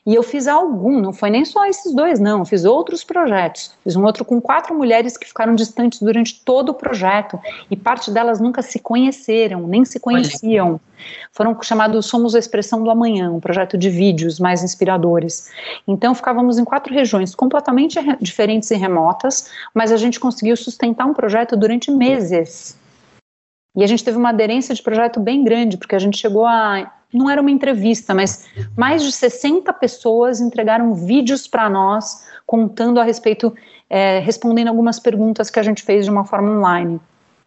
E 0.07 0.15
eu 0.15 0.23
fiz 0.23 0.47
algum, 0.47 1.01
não 1.01 1.15
foi 1.15 1.31
nem 1.31 1.47
só 1.47 1.65
esses 1.65 1.95
dois, 1.95 2.21
não, 2.21 2.41
eu 2.41 2.45
fiz 2.45 2.67
outros 2.67 3.03
projetos. 3.03 3.73
Fiz 3.83 3.97
um 3.97 4.05
outro 4.05 4.23
com 4.23 4.39
quatro 4.39 4.75
mulheres 4.75 5.17
que 5.17 5.27
ficaram 5.27 5.55
distantes 5.55 6.03
durante 6.03 6.43
todo 6.45 6.71
o 6.71 6.75
projeto 6.75 7.41
e 7.71 7.77
parte 7.77 8.11
delas 8.11 8.39
nunca 8.39 8.61
se 8.61 8.79
conheceram, 8.79 9.67
nem 9.67 9.83
se 9.83 9.99
conheciam. 9.99 10.79
Foram 11.33 11.57
chamados 11.63 12.05
Somos 12.05 12.35
a 12.35 12.39
Expressão 12.39 12.83
do 12.83 12.91
Amanhã, 12.91 13.31
um 13.31 13.41
projeto 13.41 13.79
de 13.79 13.89
vídeos 13.89 14.39
mais 14.39 14.63
inspiradores. 14.63 15.51
Então 15.89 16.15
ficávamos 16.15 16.59
em 16.59 16.65
quatro 16.65 16.93
regiões 16.93 17.35
completamente 17.35 17.99
diferentes 18.21 18.71
e 18.71 18.77
remotas, 18.77 19.51
mas 19.73 19.91
a 19.91 19.97
gente 19.97 20.21
conseguiu 20.21 20.57
sustentar 20.57 21.07
um 21.07 21.15
projeto 21.15 21.57
durante 21.57 21.91
meses. 21.91 22.77
E 23.77 23.83
a 23.83 23.87
gente 23.87 24.05
teve 24.05 24.17
uma 24.17 24.29
aderência 24.29 24.75
de 24.75 24.83
projeto 24.83 25.19
bem 25.19 25.43
grande, 25.43 25.77
porque 25.77 25.95
a 25.95 25.99
gente 25.99 26.17
chegou 26.19 26.47
a 26.47 26.91
não 27.13 27.31
era 27.31 27.41
uma 27.41 27.51
entrevista, 27.51 28.13
mas 28.13 28.45
mais 28.77 29.01
de 29.03 29.13
60 29.13 29.73
pessoas 29.75 30.41
entregaram 30.41 30.95
vídeos 30.95 31.47
para 31.47 31.71
nós 31.71 32.27
contando 32.45 32.99
a 32.99 33.05
respeito, 33.05 33.55
é, 33.89 34.19
respondendo 34.19 34.67
algumas 34.67 34.99
perguntas 34.99 35.49
que 35.49 35.61
a 35.61 35.63
gente 35.63 35.83
fez 35.83 36.05
de 36.05 36.11
uma 36.11 36.25
forma 36.25 36.51
online. 36.51 37.01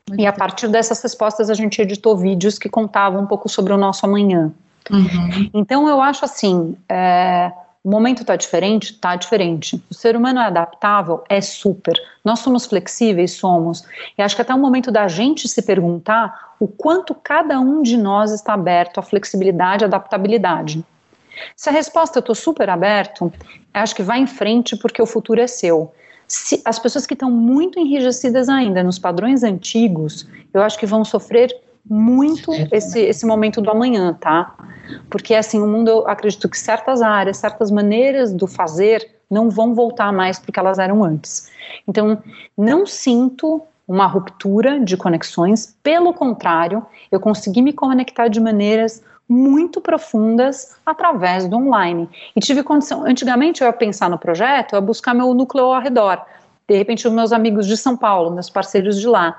Muito 0.08 0.22
e 0.22 0.26
a 0.26 0.32
partir 0.32 0.70
dessas 0.70 1.04
respostas 1.04 1.50
a 1.50 1.54
gente 1.54 1.82
editou 1.82 2.16
vídeos 2.16 2.58
que 2.58 2.70
contavam 2.70 3.22
um 3.22 3.26
pouco 3.26 3.50
sobre 3.50 3.74
o 3.74 3.78
nosso 3.78 4.06
amanhã. 4.06 4.54
Uhum. 4.90 5.50
Então 5.54 5.88
eu 5.90 6.02
acho 6.02 6.24
assim, 6.24 6.78
é, 6.88 7.52
o 7.88 7.90
momento 7.90 8.22
está 8.22 8.36
diferente? 8.36 8.92
Está 8.92 9.16
diferente. 9.16 9.82
O 9.90 9.94
ser 9.94 10.18
humano 10.18 10.42
é 10.42 10.48
adaptável? 10.48 11.24
É 11.30 11.40
super. 11.40 11.98
Nós 12.22 12.40
somos 12.40 12.66
flexíveis? 12.66 13.32
Somos. 13.32 13.86
E 14.18 14.22
acho 14.22 14.36
que 14.36 14.42
até 14.42 14.54
o 14.54 14.60
momento 14.60 14.92
da 14.92 15.08
gente 15.08 15.48
se 15.48 15.62
perguntar 15.62 16.54
o 16.60 16.68
quanto 16.68 17.16
cada 17.16 17.58
um 17.62 17.82
de 17.82 17.96
nós 17.96 18.34
está 18.34 18.56
aberto 18.56 18.98
à 18.98 19.02
flexibilidade 19.02 19.86
e 19.86 19.86
adaptabilidade. 19.86 20.84
Se 21.56 21.70
a 21.70 21.72
resposta 21.72 22.18
eu 22.18 22.20
estou 22.20 22.36
super 22.36 22.70
aberto, 22.70 23.32
acho 23.74 23.96
que 23.96 24.04
vai 24.04 24.20
em 24.20 24.28
frente 24.28 24.76
porque 24.76 25.02
o 25.02 25.06
futuro 25.06 25.40
é 25.40 25.48
seu. 25.48 25.94
Se, 26.28 26.62
as 26.66 26.78
pessoas 26.78 27.06
que 27.06 27.14
estão 27.14 27.32
muito 27.32 27.80
enrijecidas 27.80 28.50
ainda 28.50 28.84
nos 28.84 29.00
padrões 29.00 29.44
antigos, 29.44 30.28
eu 30.54 30.62
acho 30.62 30.78
que 30.78 30.86
vão 30.86 31.06
sofrer 31.06 31.56
muito 31.90 32.52
esse, 32.70 33.00
esse 33.00 33.26
momento 33.26 33.62
do 33.62 33.72
amanhã, 33.72 34.14
tá? 34.14 34.54
Porque 35.10 35.34
assim, 35.34 35.60
o 35.62 35.68
mundo, 35.68 35.90
eu 35.90 36.08
acredito 36.08 36.50
que 36.50 36.58
certas 36.58 37.02
áreas, 37.02 37.38
certas 37.38 37.72
maneiras 37.72 38.34
do 38.34 38.48
fazer 38.48 39.10
não 39.30 39.50
vão 39.50 39.74
voltar 39.74 40.12
mais 40.14 40.40
porque 40.40 40.60
elas 40.60 40.80
eram 40.80 41.04
antes. 41.04 41.50
Então, 41.88 42.22
não 42.58 42.86
sinto 42.86 43.62
uma 43.88 44.06
ruptura 44.06 44.80
de 44.80 44.98
conexões, 44.98 45.78
pelo 45.82 46.14
contrário, 46.14 46.86
eu 47.12 47.20
consegui 47.20 47.62
me 47.62 47.72
conectar 47.72 48.28
de 48.28 48.40
maneiras 48.40 49.02
muito 49.30 49.80
profundas 49.82 50.78
através 50.86 51.48
do 51.48 51.58
online. 51.58 52.10
E 52.36 52.40
tive 52.40 52.64
condição, 52.64 53.06
antigamente 53.06 53.62
eu 53.62 53.68
ia 53.68 53.74
pensar 53.74 54.10
no 54.10 54.18
projeto, 54.18 54.74
eu 54.74 54.78
ia 54.78 54.82
buscar 54.82 55.14
meu 55.14 55.34
núcleo 55.34 55.66
ao 55.66 55.82
redor, 55.82 56.22
de 56.68 56.78
repente 56.78 57.08
os 57.08 57.14
meus 57.14 57.32
amigos 57.32 57.66
de 57.66 57.78
São 57.78 57.96
Paulo, 57.96 58.32
meus 58.32 58.50
parceiros 58.50 59.00
de 59.00 59.08
lá. 59.08 59.38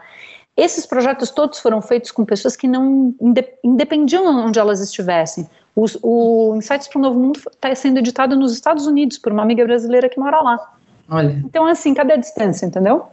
Esses 0.58 0.84
projetos 0.84 1.30
todos 1.30 1.60
foram 1.60 1.80
feitos 1.80 2.10
com 2.10 2.24
pessoas 2.24 2.56
que 2.56 2.66
não 2.66 3.14
independiam 3.62 4.26
onde 4.44 4.58
elas 4.58 4.80
estivessem. 4.80 5.48
O, 5.76 5.84
o 6.02 6.56
Insights 6.56 6.88
para 6.88 6.98
o 6.98 7.02
Novo 7.02 7.16
Mundo 7.16 7.38
está 7.38 7.72
sendo 7.76 8.00
editado 8.00 8.34
nos 8.34 8.52
Estados 8.52 8.84
Unidos 8.84 9.18
por 9.18 9.30
uma 9.30 9.44
amiga 9.44 9.64
brasileira 9.64 10.08
que 10.08 10.18
mora 10.18 10.40
lá. 10.40 10.72
Olha. 11.08 11.40
Então, 11.44 11.64
assim, 11.64 11.94
cadê 11.94 12.14
a 12.14 12.16
distância, 12.16 12.66
entendeu? 12.66 13.06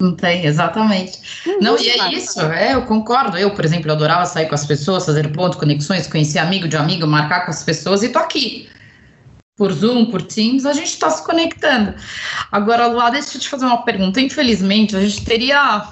Não 0.00 0.16
tem, 0.16 0.44
exatamente. 0.44 1.20
Não, 1.46 1.60
não 1.60 1.78
e 1.78 1.88
é 1.88 2.12
isso, 2.12 2.40
é, 2.40 2.74
eu 2.74 2.82
concordo. 2.82 3.38
Eu, 3.38 3.54
por 3.54 3.64
exemplo, 3.64 3.92
adorava 3.92 4.26
sair 4.26 4.48
com 4.48 4.56
as 4.56 4.66
pessoas, 4.66 5.06
fazer 5.06 5.30
pontos, 5.30 5.60
conexões, 5.60 6.08
conhecer 6.08 6.40
amigo 6.40 6.66
de 6.66 6.76
amigo, 6.76 7.06
marcar 7.06 7.44
com 7.44 7.52
as 7.52 7.62
pessoas 7.62 8.02
e 8.02 8.08
tô 8.08 8.18
aqui. 8.18 8.68
Por 9.56 9.70
Zoom, 9.70 10.06
por 10.06 10.22
Teams, 10.22 10.66
a 10.66 10.72
gente 10.72 10.88
está 10.88 11.08
se 11.10 11.24
conectando. 11.24 11.94
Agora, 12.50 12.88
Luá, 12.88 13.10
deixa 13.10 13.36
eu 13.36 13.40
te 13.40 13.48
fazer 13.48 13.66
uma 13.66 13.84
pergunta. 13.84 14.20
Infelizmente, 14.20 14.96
a 14.96 15.00
gente 15.00 15.24
teria 15.24 15.86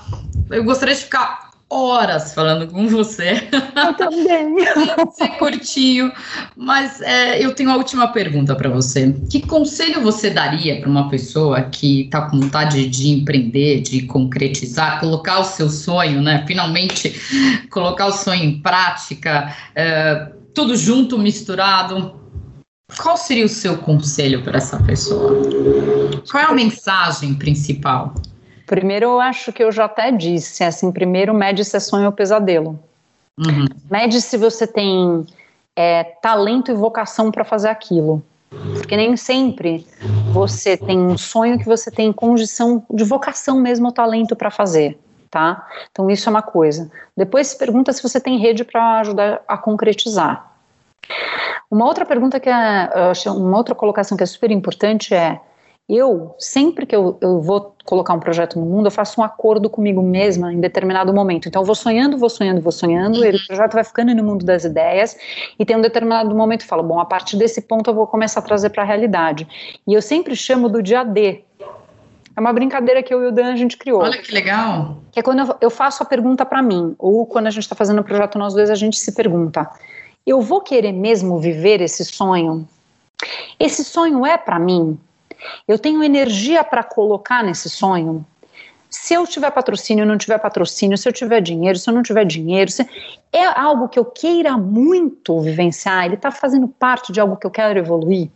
eu 0.51 0.65
gostaria 0.65 0.95
de 0.95 1.03
ficar 1.03 1.51
horas 1.71 2.35
falando 2.35 2.67
com 2.67 2.89
você. 2.89 3.49
Eu 3.87 3.95
também. 3.95 4.57
Ser 5.15 5.29
curtinho, 5.39 6.13
mas 6.57 7.01
é, 7.01 7.43
eu 7.43 7.55
tenho 7.55 7.71
a 7.71 7.77
última 7.77 8.09
pergunta 8.09 8.57
para 8.57 8.69
você. 8.69 9.15
Que 9.31 9.47
conselho 9.47 10.03
você 10.03 10.31
daria 10.31 10.81
para 10.81 10.91
uma 10.91 11.09
pessoa 11.09 11.63
que 11.63 12.03
está 12.03 12.23
com 12.23 12.41
vontade 12.41 12.89
de 12.89 13.11
empreender, 13.11 13.81
de 13.83 14.03
concretizar, 14.03 14.99
colocar 14.99 15.39
o 15.39 15.45
seu 15.45 15.71
sonho, 15.71 16.21
né? 16.21 16.45
Finalmente 16.47 17.15
colocar 17.71 18.07
o 18.07 18.13
sonho 18.13 18.43
em 18.43 18.61
prática, 18.61 19.55
é, 19.75 20.33
tudo 20.53 20.77
junto, 20.77 21.17
misturado. 21.17 22.19
Qual 22.99 23.17
seria 23.17 23.45
o 23.45 23.49
seu 23.49 23.79
conselho 23.79 24.43
para 24.43 24.59
essa 24.59 24.77
pessoa? 24.83 25.41
Qual 26.29 26.43
é 26.43 26.47
a 26.47 26.53
mensagem 26.53 27.35
principal? 27.35 28.13
Primeiro, 28.71 29.07
eu 29.07 29.21
acho 29.21 29.53
que 29.53 29.65
eu 29.65 29.73
já 29.73 29.87
até 29.87 30.13
disse, 30.13 30.63
assim, 30.63 30.93
primeiro 30.93 31.35
mede 31.35 31.65
se 31.65 31.77
é 31.77 31.81
sonho 31.81 32.07
ou 32.07 32.13
pesadelo. 32.13 32.79
Uhum. 33.37 33.67
Mede 33.91 34.21
se 34.21 34.37
você 34.37 34.65
tem 34.65 35.27
é, 35.75 36.05
talento 36.23 36.71
e 36.71 36.75
vocação 36.75 37.33
para 37.33 37.45
fazer 37.45 37.69
aquilo. 37.69 38.23
Porque 38.75 38.97
nem 38.97 39.17
sempre 39.17 39.85
você 40.33 40.77
tem 40.77 41.01
um 41.01 41.19
sonho 41.19 41.59
que 41.59 41.65
você 41.65 41.91
tem 41.91 42.13
condição 42.13 42.87
de 42.89 43.03
vocação 43.03 43.59
mesmo 43.59 43.87
ou 43.87 43.93
talento 43.93 44.37
para 44.37 44.53
fazer, 44.53 44.97
tá? 45.29 45.67
Então 45.91 46.09
isso 46.09 46.29
é 46.29 46.31
uma 46.31 46.43
coisa. 46.43 46.89
Depois 47.17 47.49
se 47.49 47.59
pergunta 47.59 47.93
se 47.93 48.01
você 48.01 48.21
tem 48.21 48.39
rede 48.39 48.63
para 48.63 49.01
ajudar 49.01 49.43
a 49.49 49.59
concretizar. 49.59 50.49
Uma 51.69 51.87
outra 51.87 52.07
pergunta 52.07 52.39
que 52.39 52.49
é, 52.49 52.89
uma 53.27 53.57
outra 53.57 53.75
colocação 53.75 54.17
que 54.17 54.23
é 54.23 54.27
super 54.27 54.53
importante 54.53 55.13
é 55.13 55.41
eu, 55.97 56.35
sempre 56.39 56.87
que 56.87 56.95
eu, 56.95 57.19
eu 57.21 57.41
vou 57.41 57.75
colocar 57.85 58.15
um 58.15 58.21
projeto 58.21 58.59
no 58.59 58.65
mundo, 58.65 58.87
eu 58.87 58.91
faço 58.91 59.21
um 59.21 59.25
acordo 59.25 59.69
comigo 59.69 60.01
mesma 60.03 60.53
em 60.53 60.61
determinado 60.61 61.13
momento. 61.13 61.49
Então, 61.49 61.63
eu 61.63 61.67
vou 61.67 61.75
sonhando, 61.75 62.17
vou 62.17 62.31
sonhando, 62.31 62.61
vou 62.61 62.71
sonhando, 62.71 63.21
uhum. 63.21 63.29
o 63.29 63.47
projeto 63.47 63.73
vai 63.73 63.85
ficando 63.85 64.15
no 64.15 64.23
mundo 64.23 64.45
das 64.45 64.65
ideias, 64.65 65.17
e 65.59 65.65
tem 65.65 65.77
um 65.77 65.81
determinado 65.81 66.35
momento 66.35 66.63
eu 66.63 66.69
falo, 66.69 66.83
bom, 66.83 67.01
a 67.01 67.05
partir 67.05 67.37
desse 67.37 67.63
ponto 67.63 67.91
eu 67.91 67.95
vou 67.95 68.07
começar 68.07 68.41
a 68.41 68.43
trazer 68.43 68.71
para 68.71 68.83
a 68.83 68.87
realidade. 68.87 69.49
E 69.87 69.93
eu 69.93 70.01
sempre 70.01 70.37
chamo 70.37 70.69
do 70.69 70.83
dia 70.83 71.03
D. 71.03 71.43
É 72.37 72.41
uma 72.41 72.53
brincadeira 72.53 73.03
que 73.03 73.13
eu 73.13 73.25
e 73.25 73.27
o 73.27 73.33
Dan 73.33 73.53
a 73.53 73.57
gente 73.57 73.77
criou. 73.77 74.01
Olha 74.01 74.17
que 74.17 74.33
legal. 74.33 74.99
Que 75.11 75.19
é 75.19 75.23
quando 75.23 75.41
eu, 75.41 75.57
eu 75.63 75.71
faço 75.71 76.03
a 76.03 76.07
pergunta 76.07 76.47
para 76.47 76.63
mim, 76.63 76.95
ou 76.99 77.27
quando 77.27 77.49
a 77.49 77.51
gente 77.51 77.65
está 77.65 77.75
fazendo 77.75 77.99
o 77.99 78.01
um 78.01 78.05
projeto 78.05 78.39
nós 78.39 78.55
dois, 78.55 78.71
a 78.71 78.75
gente 78.75 78.97
se 78.97 79.13
pergunta: 79.13 79.69
eu 80.25 80.41
vou 80.41 80.61
querer 80.61 80.93
mesmo 80.93 81.39
viver 81.39 81.81
esse 81.81 82.05
sonho? 82.05 82.69
Esse 83.59 83.85
sonho 83.85 84.25
é 84.25 84.39
para 84.39 84.59
mim? 84.59 84.99
Eu 85.67 85.79
tenho 85.79 86.03
energia 86.03 86.63
para 86.65 86.83
colocar 86.83 87.43
nesse 87.43 87.69
sonho? 87.69 88.25
Se 88.89 89.15
eu 89.15 89.25
tiver 89.27 89.51
patrocínio, 89.53 90.05
não 90.05 90.19
tiver 90.19 90.39
patrocínio, 90.39 90.99
se 90.99 91.09
eu 91.09 91.13
tiver 91.13 91.41
dinheiro, 91.41 91.79
se 91.79 91.89
eu 91.89 91.95
não 91.95 92.03
tiver 92.03 92.25
dinheiro, 92.25 92.71
se 92.71 92.89
é 93.33 93.45
algo 93.45 93.89
que 93.89 93.99
eu 93.99 94.05
queira 94.05 94.57
muito 94.57 95.41
vivenciar, 95.41 96.07
ele 96.07 96.17
está 96.17 96.33
fazendo 96.33 96.67
parte 96.67 97.13
de 97.13 97.21
algo 97.21 97.37
que 97.37 97.47
eu 97.47 97.51
quero 97.51 97.79
evoluir. 97.79 98.29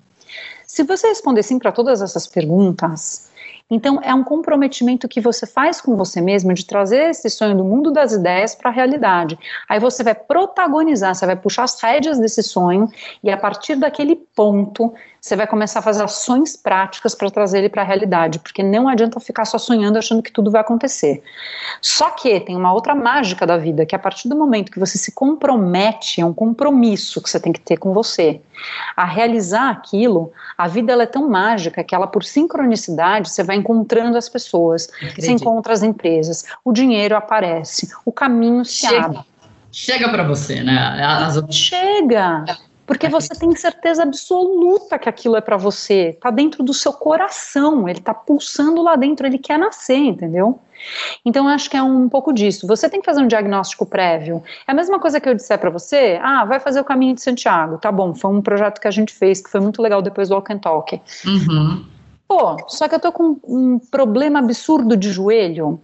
Se 0.64 0.85
você 0.85 1.09
responder 1.09 1.43
sim 1.43 1.59
para 1.59 1.73
todas 1.73 2.01
essas 2.01 2.27
perguntas, 2.27 3.31
então, 3.70 3.98
é 4.03 4.14
um 4.14 4.22
comprometimento 4.22 5.09
que 5.09 5.20
você 5.20 5.46
faz 5.46 5.81
com 5.81 5.96
você 5.96 6.20
mesmo 6.20 6.53
de 6.53 6.66
trazer 6.66 7.11
esse 7.11 7.31
sonho 7.31 7.57
do 7.57 7.64
mundo 7.64 7.90
das 7.90 8.12
ideias 8.12 8.55
para 8.55 8.70
a 8.70 8.72
realidade. 8.72 9.38
Aí 9.68 9.81
você 9.81 10.03
vai 10.05 10.14
protagonizar, 10.14 11.14
você 11.14 11.24
vai 11.24 11.37
puxar 11.37 11.64
as 11.64 11.81
rédeas 11.81 12.18
desse 12.18 12.42
sonho 12.42 12.88
e 13.22 13.31
a 13.31 13.37
partir 13.37 13.77
daquele 13.77 14.16
ponto 14.16 14.92
você 15.24 15.37
vai 15.37 15.46
começar 15.46 15.79
a 15.79 15.83
fazer 15.83 16.05
ações 16.05 16.55
práticas 16.55 17.14
para 17.14 17.31
trazer 17.31 17.61
ele 17.61 17.70
para 17.70 17.81
a 17.81 17.85
realidade, 17.85 18.38
porque 18.38 18.62
não 18.62 18.87
adianta 18.87 19.18
ficar 19.18 19.46
só 19.46 19.57
sonhando 19.57 19.96
achando 19.96 20.22
que 20.22 20.31
tudo 20.31 20.50
vai 20.50 20.61
acontecer. 20.61 21.22
Só 21.81 22.11
que 22.11 22.38
tem 22.40 22.55
uma 22.55 22.74
outra 22.74 22.94
mágica 22.94 23.46
da 23.46 23.57
vida, 23.57 23.87
que 23.87 23.96
a 23.96 23.98
partir 23.98 24.29
do 24.29 24.37
momento 24.37 24.70
que 24.70 24.79
você 24.79 24.98
se 24.98 25.12
compromete, 25.12 26.20
é 26.20 26.27
um 26.27 26.35
compromisso 26.35 27.22
que 27.22 27.31
você 27.31 27.40
tem 27.40 27.55
que 27.55 27.61
ter 27.61 27.79
com 27.79 27.94
você, 27.94 28.42
a 28.94 29.07
realizar 29.07 29.70
aquilo, 29.70 30.31
a 30.59 30.68
vida 30.68 30.92
ela 30.92 31.05
é 31.05 31.07
tão 31.07 31.27
mágica 31.27 31.83
que 31.83 31.94
ela 31.94 32.07
por 32.07 32.22
sincronicidade 32.22 33.31
você 33.31 33.42
vai 33.42 33.54
encontrando 33.55 34.17
as 34.17 34.29
pessoas, 34.29 34.88
Acredito. 34.88 35.21
você 35.21 35.33
encontra 35.33 35.73
as 35.73 35.83
empresas, 35.83 36.45
o 36.64 36.73
dinheiro 36.73 37.17
aparece, 37.17 37.90
o 38.05 38.12
caminho 38.12 38.64
se 38.64 38.87
chega, 38.87 39.05
abre. 39.05 39.19
Chega 39.73 40.09
para 40.09 40.23
você, 40.23 40.62
né? 40.62 41.05
As... 41.05 41.43
Chega. 41.51 42.45
Porque 42.87 43.09
você 43.09 43.35
tem 43.35 43.55
certeza 43.57 44.03
absoluta 44.03 44.99
que 44.99 45.09
aquilo 45.09 45.37
é 45.37 45.40
para 45.40 45.57
você, 45.57 46.11
está 46.11 46.31
dentro 46.31 46.62
do 46.62 46.75
seu 46.75 46.93
coração, 46.93 47.88
ele 47.88 47.99
está 47.99 48.12
pulsando 48.12 48.83
lá 48.83 48.95
dentro, 48.95 49.27
ele 49.27 49.38
quer 49.38 49.59
nascer, 49.59 49.97
entendeu? 49.97 50.61
Então, 51.25 51.49
eu 51.49 51.55
acho 51.55 51.71
que 51.71 51.77
é 51.77 51.83
um 51.83 52.09
pouco 52.11 52.33
disso. 52.33 52.67
Você 52.67 52.90
tem 52.90 53.01
que 53.01 53.07
fazer 53.07 53.23
um 53.23 53.27
diagnóstico 53.27 53.87
prévio. 53.87 54.43
É 54.67 54.73
a 54.73 54.75
mesma 54.75 54.99
coisa 55.01 55.19
que 55.19 55.27
eu 55.27 55.35
disser 55.35 55.59
para 55.59 55.71
você: 55.71 56.19
ah, 56.23 56.45
vai 56.45 56.61
fazer 56.61 56.81
o 56.81 56.85
caminho 56.85 57.14
de 57.14 57.23
Santiago. 57.23 57.79
Tá 57.79 57.90
bom, 57.90 58.14
foi 58.14 58.31
um 58.31 58.43
projeto 58.43 58.81
que 58.81 58.88
a 58.88 58.90
gente 58.90 59.12
fez, 59.14 59.40
que 59.40 59.51
foi 59.51 59.61
muito 59.61 59.81
legal 59.81 60.03
depois 60.03 60.29
do 60.29 60.35
Walk 60.35 60.53
and 60.53 60.59
Talk. 60.59 61.01
Uhum. 61.25 61.87
Pô, 62.26 62.56
só 62.68 62.88
que 62.88 62.94
eu 62.94 63.00
tô 63.00 63.12
com 63.12 63.38
um 63.46 63.78
problema 63.78 64.38
absurdo 64.38 64.96
de 64.96 65.10
joelho 65.10 65.80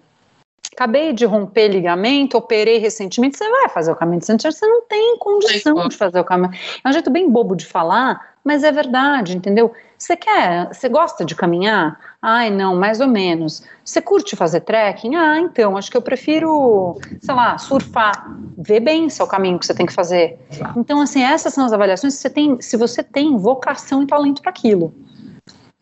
acabei 0.80 1.12
de 1.12 1.26
romper 1.26 1.68
ligamento, 1.68 2.38
operei 2.38 2.78
recentemente, 2.78 3.36
você 3.36 3.48
vai 3.50 3.68
fazer 3.68 3.92
o 3.92 3.96
caminho 3.96 4.20
de 4.20 4.26
Santiago, 4.26 4.56
você 4.56 4.66
não 4.66 4.82
tem 4.82 5.18
condição 5.18 5.88
de 5.88 5.96
fazer 5.96 6.20
o 6.20 6.24
caminho. 6.24 6.52
É 6.82 6.88
um 6.88 6.92
jeito 6.92 7.10
bem 7.10 7.28
bobo 7.28 7.54
de 7.54 7.66
falar, 7.66 8.34
mas 8.42 8.64
é 8.64 8.72
verdade, 8.72 9.36
entendeu? 9.36 9.72
Você 9.98 10.16
quer, 10.16 10.68
você 10.68 10.88
gosta 10.88 11.22
de 11.22 11.34
caminhar? 11.34 11.98
Ai, 12.22 12.48
não, 12.48 12.74
mais 12.74 13.00
ou 13.00 13.06
menos. 13.06 13.62
Você 13.84 14.00
curte 14.00 14.34
fazer 14.34 14.60
trekking? 14.60 15.14
Ah, 15.14 15.38
então, 15.38 15.76
acho 15.76 15.90
que 15.90 15.96
eu 15.96 16.02
prefiro, 16.02 16.98
sei 17.20 17.34
lá, 17.34 17.58
surfar. 17.58 18.34
Vê 18.56 18.80
bem 18.80 19.10
se 19.10 19.20
é 19.20 19.24
o 19.24 19.28
caminho 19.28 19.58
que 19.58 19.66
você 19.66 19.74
tem 19.74 19.84
que 19.84 19.92
fazer. 19.92 20.38
Então, 20.74 21.02
assim, 21.02 21.22
essas 21.22 21.52
são 21.52 21.66
as 21.66 21.72
avaliações 21.74 22.14
se 22.14 22.20
você 22.20 22.30
tem, 22.30 22.60
se 22.62 22.76
você 22.78 23.02
tem 23.02 23.36
vocação 23.36 24.02
e 24.02 24.06
talento 24.06 24.40
para 24.40 24.50
aquilo. 24.50 24.94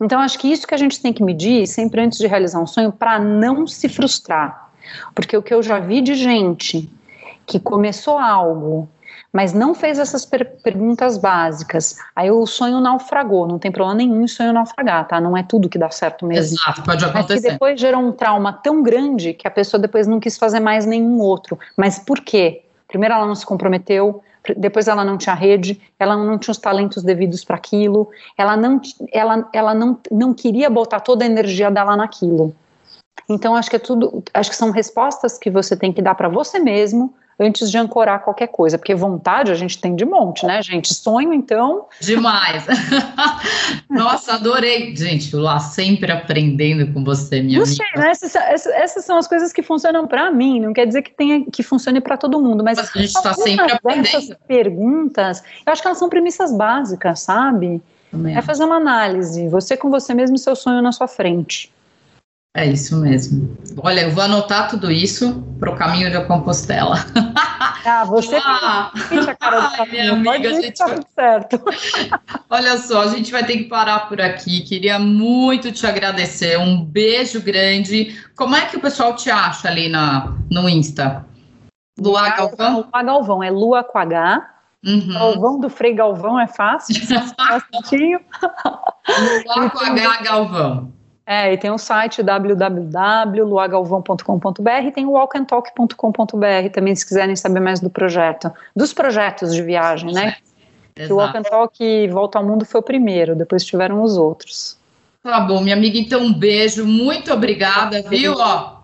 Então, 0.01 0.19
acho 0.21 0.39
que 0.39 0.51
isso 0.51 0.67
que 0.67 0.73
a 0.73 0.77
gente 0.77 1.01
tem 1.01 1.11
que 1.11 1.23
medir 1.23 1.67
sempre 1.67 2.01
antes 2.01 2.17
de 2.17 2.27
realizar 2.27 2.59
um 2.59 2.67
sonho 2.67 2.91
para 2.91 3.19
não 3.19 3.67
se 3.67 3.89
frustrar. 3.89 4.69
Porque 5.13 5.35
o 5.35 5.41
que 5.41 5.53
eu 5.53 5.61
já 5.61 5.79
vi 5.79 6.01
de 6.01 6.15
gente 6.15 6.89
que 7.45 7.59
começou 7.59 8.17
algo, 8.17 8.87
mas 9.33 9.53
não 9.53 9.75
fez 9.75 9.99
essas 9.99 10.25
per 10.25 10.57
perguntas 10.63 11.17
básicas, 11.17 11.97
aí 12.15 12.31
o 12.31 12.45
sonho 12.45 12.79
naufragou, 12.79 13.47
não 13.47 13.59
tem 13.59 13.71
problema 13.71 13.97
nenhum 13.97 14.23
em 14.23 14.27
sonho 14.27 14.53
naufragar, 14.53 15.07
tá? 15.07 15.19
Não 15.19 15.35
é 15.35 15.43
tudo 15.43 15.69
que 15.69 15.77
dá 15.77 15.89
certo 15.89 16.25
mesmo. 16.25 16.55
Exato, 16.55 16.83
pode 16.83 17.03
acontecer. 17.03 17.33
Mas 17.33 17.41
que 17.41 17.49
depois 17.51 17.79
gerou 17.79 18.01
um 18.01 18.11
trauma 18.11 18.53
tão 18.53 18.81
grande 18.81 19.33
que 19.33 19.47
a 19.47 19.51
pessoa 19.51 19.79
depois 19.79 20.07
não 20.07 20.19
quis 20.19 20.37
fazer 20.37 20.59
mais 20.59 20.85
nenhum 20.85 21.19
outro. 21.19 21.57
Mas 21.75 21.99
por 21.99 22.21
quê? 22.21 22.63
Primeiro 22.87 23.13
ela 23.13 23.25
não 23.25 23.35
se 23.35 23.45
comprometeu, 23.45 24.23
depois 24.57 24.87
ela 24.87 25.03
não 25.03 25.17
tinha 25.17 25.35
rede, 25.35 25.79
ela 25.99 26.15
não 26.15 26.37
tinha 26.37 26.51
os 26.51 26.57
talentos 26.57 27.03
devidos 27.03 27.43
para 27.43 27.55
aquilo, 27.55 28.09
ela 28.37 28.55
não, 28.55 28.81
ela, 29.11 29.49
ela 29.53 29.73
não, 29.73 29.99
não 30.11 30.33
queria 30.33 30.69
botar 30.69 30.99
toda 30.99 31.23
a 31.23 31.27
energia 31.27 31.69
dela 31.69 31.95
naquilo. 31.95 32.55
Então 33.27 33.55
acho 33.55 33.69
que 33.69 33.75
é 33.75 33.79
tudo, 33.79 34.23
acho 34.33 34.49
que 34.49 34.55
são 34.55 34.71
respostas 34.71 35.37
que 35.37 35.49
você 35.49 35.75
tem 35.75 35.93
que 35.93 36.01
dar 36.01 36.15
para 36.15 36.29
você 36.29 36.59
mesmo 36.59 37.13
antes 37.39 37.71
de 37.71 37.77
ancorar 37.77 38.23
qualquer 38.23 38.47
coisa, 38.47 38.77
porque 38.77 38.93
vontade 38.93 39.51
a 39.51 39.55
gente 39.55 39.79
tem 39.79 39.95
de 39.95 40.05
monte, 40.05 40.45
né, 40.45 40.61
gente? 40.61 40.93
Sonho, 40.93 41.33
então. 41.33 41.85
Demais. 42.01 42.65
Nossa, 43.89 44.33
adorei. 44.33 44.95
Gente, 44.95 45.33
lá 45.35 45.59
sempre 45.59 46.11
aprendendo 46.11 46.91
com 46.93 47.03
você, 47.03 47.41
minha 47.41 47.59
Gostei, 47.59 47.85
amiga. 47.87 48.01
Né? 48.01 48.11
Essas, 48.11 48.35
essas, 48.35 48.73
essas, 48.73 49.05
são 49.05 49.17
as 49.17 49.27
coisas 49.27 49.53
que 49.53 49.63
funcionam 49.63 50.05
para 50.05 50.29
mim, 50.31 50.59
não 50.59 50.73
quer 50.73 50.85
dizer 50.85 51.01
que 51.01 51.11
tenha 51.11 51.45
que 51.45 51.63
funcione 51.63 52.01
para 52.01 52.17
todo 52.17 52.39
mundo, 52.41 52.63
mas, 52.63 52.77
mas 52.77 52.89
a 52.93 52.99
gente 52.99 53.15
está 53.15 53.33
sempre 53.33 53.71
aprendendo. 53.71 54.35
perguntas, 54.47 55.41
eu 55.65 55.71
acho 55.71 55.81
que 55.81 55.87
elas 55.87 55.97
são 55.97 56.09
premissas 56.09 56.51
básicas, 56.51 57.21
sabe? 57.21 57.81
É 58.35 58.41
fazer 58.41 58.63
uma 58.63 58.77
análise, 58.77 59.47
você 59.49 59.77
com 59.77 59.89
você 59.89 60.13
mesmo 60.15 60.35
e 60.35 60.39
seu 60.39 60.55
sonho 60.55 60.81
na 60.81 60.91
sua 60.91 61.07
frente. 61.07 61.71
É 62.55 62.65
isso 62.65 62.97
mesmo. 62.97 63.55
Olha, 63.77 64.01
eu 64.01 64.11
vou 64.11 64.23
anotar 64.23 64.69
tudo 64.69 64.91
isso 64.91 65.43
para 65.59 65.69
o 65.69 65.75
caminho 65.75 66.11
da 66.11 66.25
Compostela. 66.25 66.95
Ah, 67.85 68.03
você 68.03 68.35
ah, 68.35 68.91
a 68.93 69.35
cara 69.35 69.59
do 69.61 69.81
ai, 69.81 69.89
minha 69.89 70.11
amiga, 70.11 70.49
a 70.49 70.53
gente 70.53 70.77
tá 70.77 70.85
tudo 70.85 71.05
certo. 71.15 71.63
Olha 72.49 72.77
só, 72.77 73.03
a 73.03 73.07
gente 73.07 73.31
vai 73.31 73.45
ter 73.45 73.57
que 73.57 73.63
parar 73.63 74.09
por 74.09 74.19
aqui. 74.19 74.61
Queria 74.61 74.99
muito 74.99 75.71
te 75.71 75.87
agradecer. 75.87 76.59
Um 76.59 76.83
beijo 76.83 77.41
grande. 77.41 78.21
Como 78.35 78.53
é 78.53 78.65
que 78.65 78.75
o 78.75 78.81
pessoal 78.81 79.15
te 79.15 79.31
acha 79.31 79.69
ali 79.69 79.87
na, 79.87 80.35
no 80.51 80.67
Insta? 80.67 81.25
Lua 81.97 82.29
Galvão? 82.29 82.85
Lua 82.91 83.03
Galvão, 83.03 83.41
é 83.41 83.49
Lua 83.49 83.83
com 83.83 83.97
H. 83.97 84.49
Uhum. 84.85 85.13
Galvão 85.13 85.59
do 85.59 85.69
Frei 85.69 85.93
Galvão 85.93 86.37
é 86.37 86.47
fácil, 86.47 86.95
fácil. 87.07 88.19
Lua 89.47 89.69
com 89.69 89.85
H 89.85 90.21
Galvão. 90.21 90.98
É, 91.31 91.53
e 91.53 91.57
tem 91.59 91.69
o 91.69 91.77
site 91.77 92.23
www.luagalvão.com.br 92.23 94.83
e 94.83 94.91
tem 94.91 95.05
o 95.05 95.11
walkandtalk.com.br 95.11 96.69
também, 96.73 96.95
se 96.95 97.05
quiserem 97.05 97.35
saber 97.35 97.59
mais 97.59 97.79
do 97.79 97.87
projeto, 97.87 98.51
dos 98.75 98.93
projetos 98.93 99.53
de 99.53 99.61
viagem, 99.61 100.11
né? 100.11 100.37
Que 100.95 101.13
o 101.13 101.17
Walk 101.17 101.37
and 101.37 101.43
Talk 101.43 102.07
Volta 102.07 102.39
ao 102.39 102.43
Mundo 102.43 102.65
foi 102.65 102.79
o 102.79 102.83
primeiro, 102.83 103.35
depois 103.35 103.63
tiveram 103.63 104.01
os 104.01 104.17
outros. 104.17 104.75
Tá 105.21 105.39
bom, 105.41 105.61
minha 105.61 105.75
amiga, 105.75 105.99
então 105.99 106.19
um 106.19 106.33
beijo, 106.33 106.83
muito 106.83 107.31
obrigada, 107.31 108.01
viu? 108.01 108.33
Ó, 108.35 108.78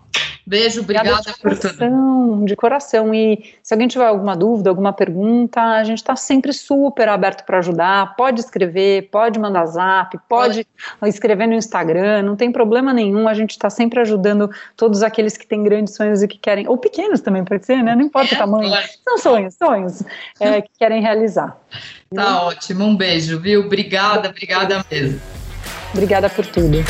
Beijo, 0.46 0.80
obrigada, 0.80 1.10
obrigada 1.10 1.38
por 1.42 1.58
tudo. 1.58 2.44
De 2.44 2.54
coração. 2.54 3.12
E 3.12 3.52
se 3.62 3.74
alguém 3.74 3.88
tiver 3.88 4.06
alguma 4.06 4.36
dúvida, 4.36 4.70
alguma 4.70 4.92
pergunta, 4.92 5.60
a 5.60 5.82
gente 5.82 5.98
está 5.98 6.14
sempre 6.14 6.52
super 6.52 7.08
aberto 7.08 7.44
para 7.44 7.58
ajudar. 7.58 8.14
Pode 8.14 8.40
escrever, 8.40 9.08
pode 9.10 9.40
mandar 9.40 9.66
zap, 9.66 10.16
pode 10.28 10.64
escrever 11.04 11.48
no 11.48 11.54
Instagram, 11.54 12.22
não 12.22 12.36
tem 12.36 12.52
problema 12.52 12.92
nenhum. 12.92 13.26
A 13.26 13.34
gente 13.34 13.50
está 13.50 13.68
sempre 13.68 13.98
ajudando 14.00 14.48
todos 14.76 15.02
aqueles 15.02 15.36
que 15.36 15.46
têm 15.46 15.64
grandes 15.64 15.94
sonhos 15.94 16.22
e 16.22 16.28
que 16.28 16.38
querem, 16.38 16.68
ou 16.68 16.78
pequenos 16.78 17.20
também 17.20 17.44
pode 17.44 17.66
ser, 17.66 17.82
né? 17.82 17.96
Não 17.96 18.02
importa 18.02 18.36
o 18.36 18.38
tamanho. 18.38 18.68
Claro. 18.68 18.86
São 19.02 19.18
sonhos, 19.18 19.54
sonhos 19.54 20.02
é, 20.38 20.62
que 20.62 20.70
querem 20.78 21.02
realizar. 21.02 21.56
Tá 22.14 22.42
ótimo, 22.42 22.84
um 22.84 22.96
beijo, 22.96 23.40
viu? 23.40 23.62
Obrigada, 23.62 24.28
obrigada 24.28 24.84
mesmo. 24.88 25.20
Obrigada 25.92 26.30
por 26.30 26.46
tudo. 26.46 26.84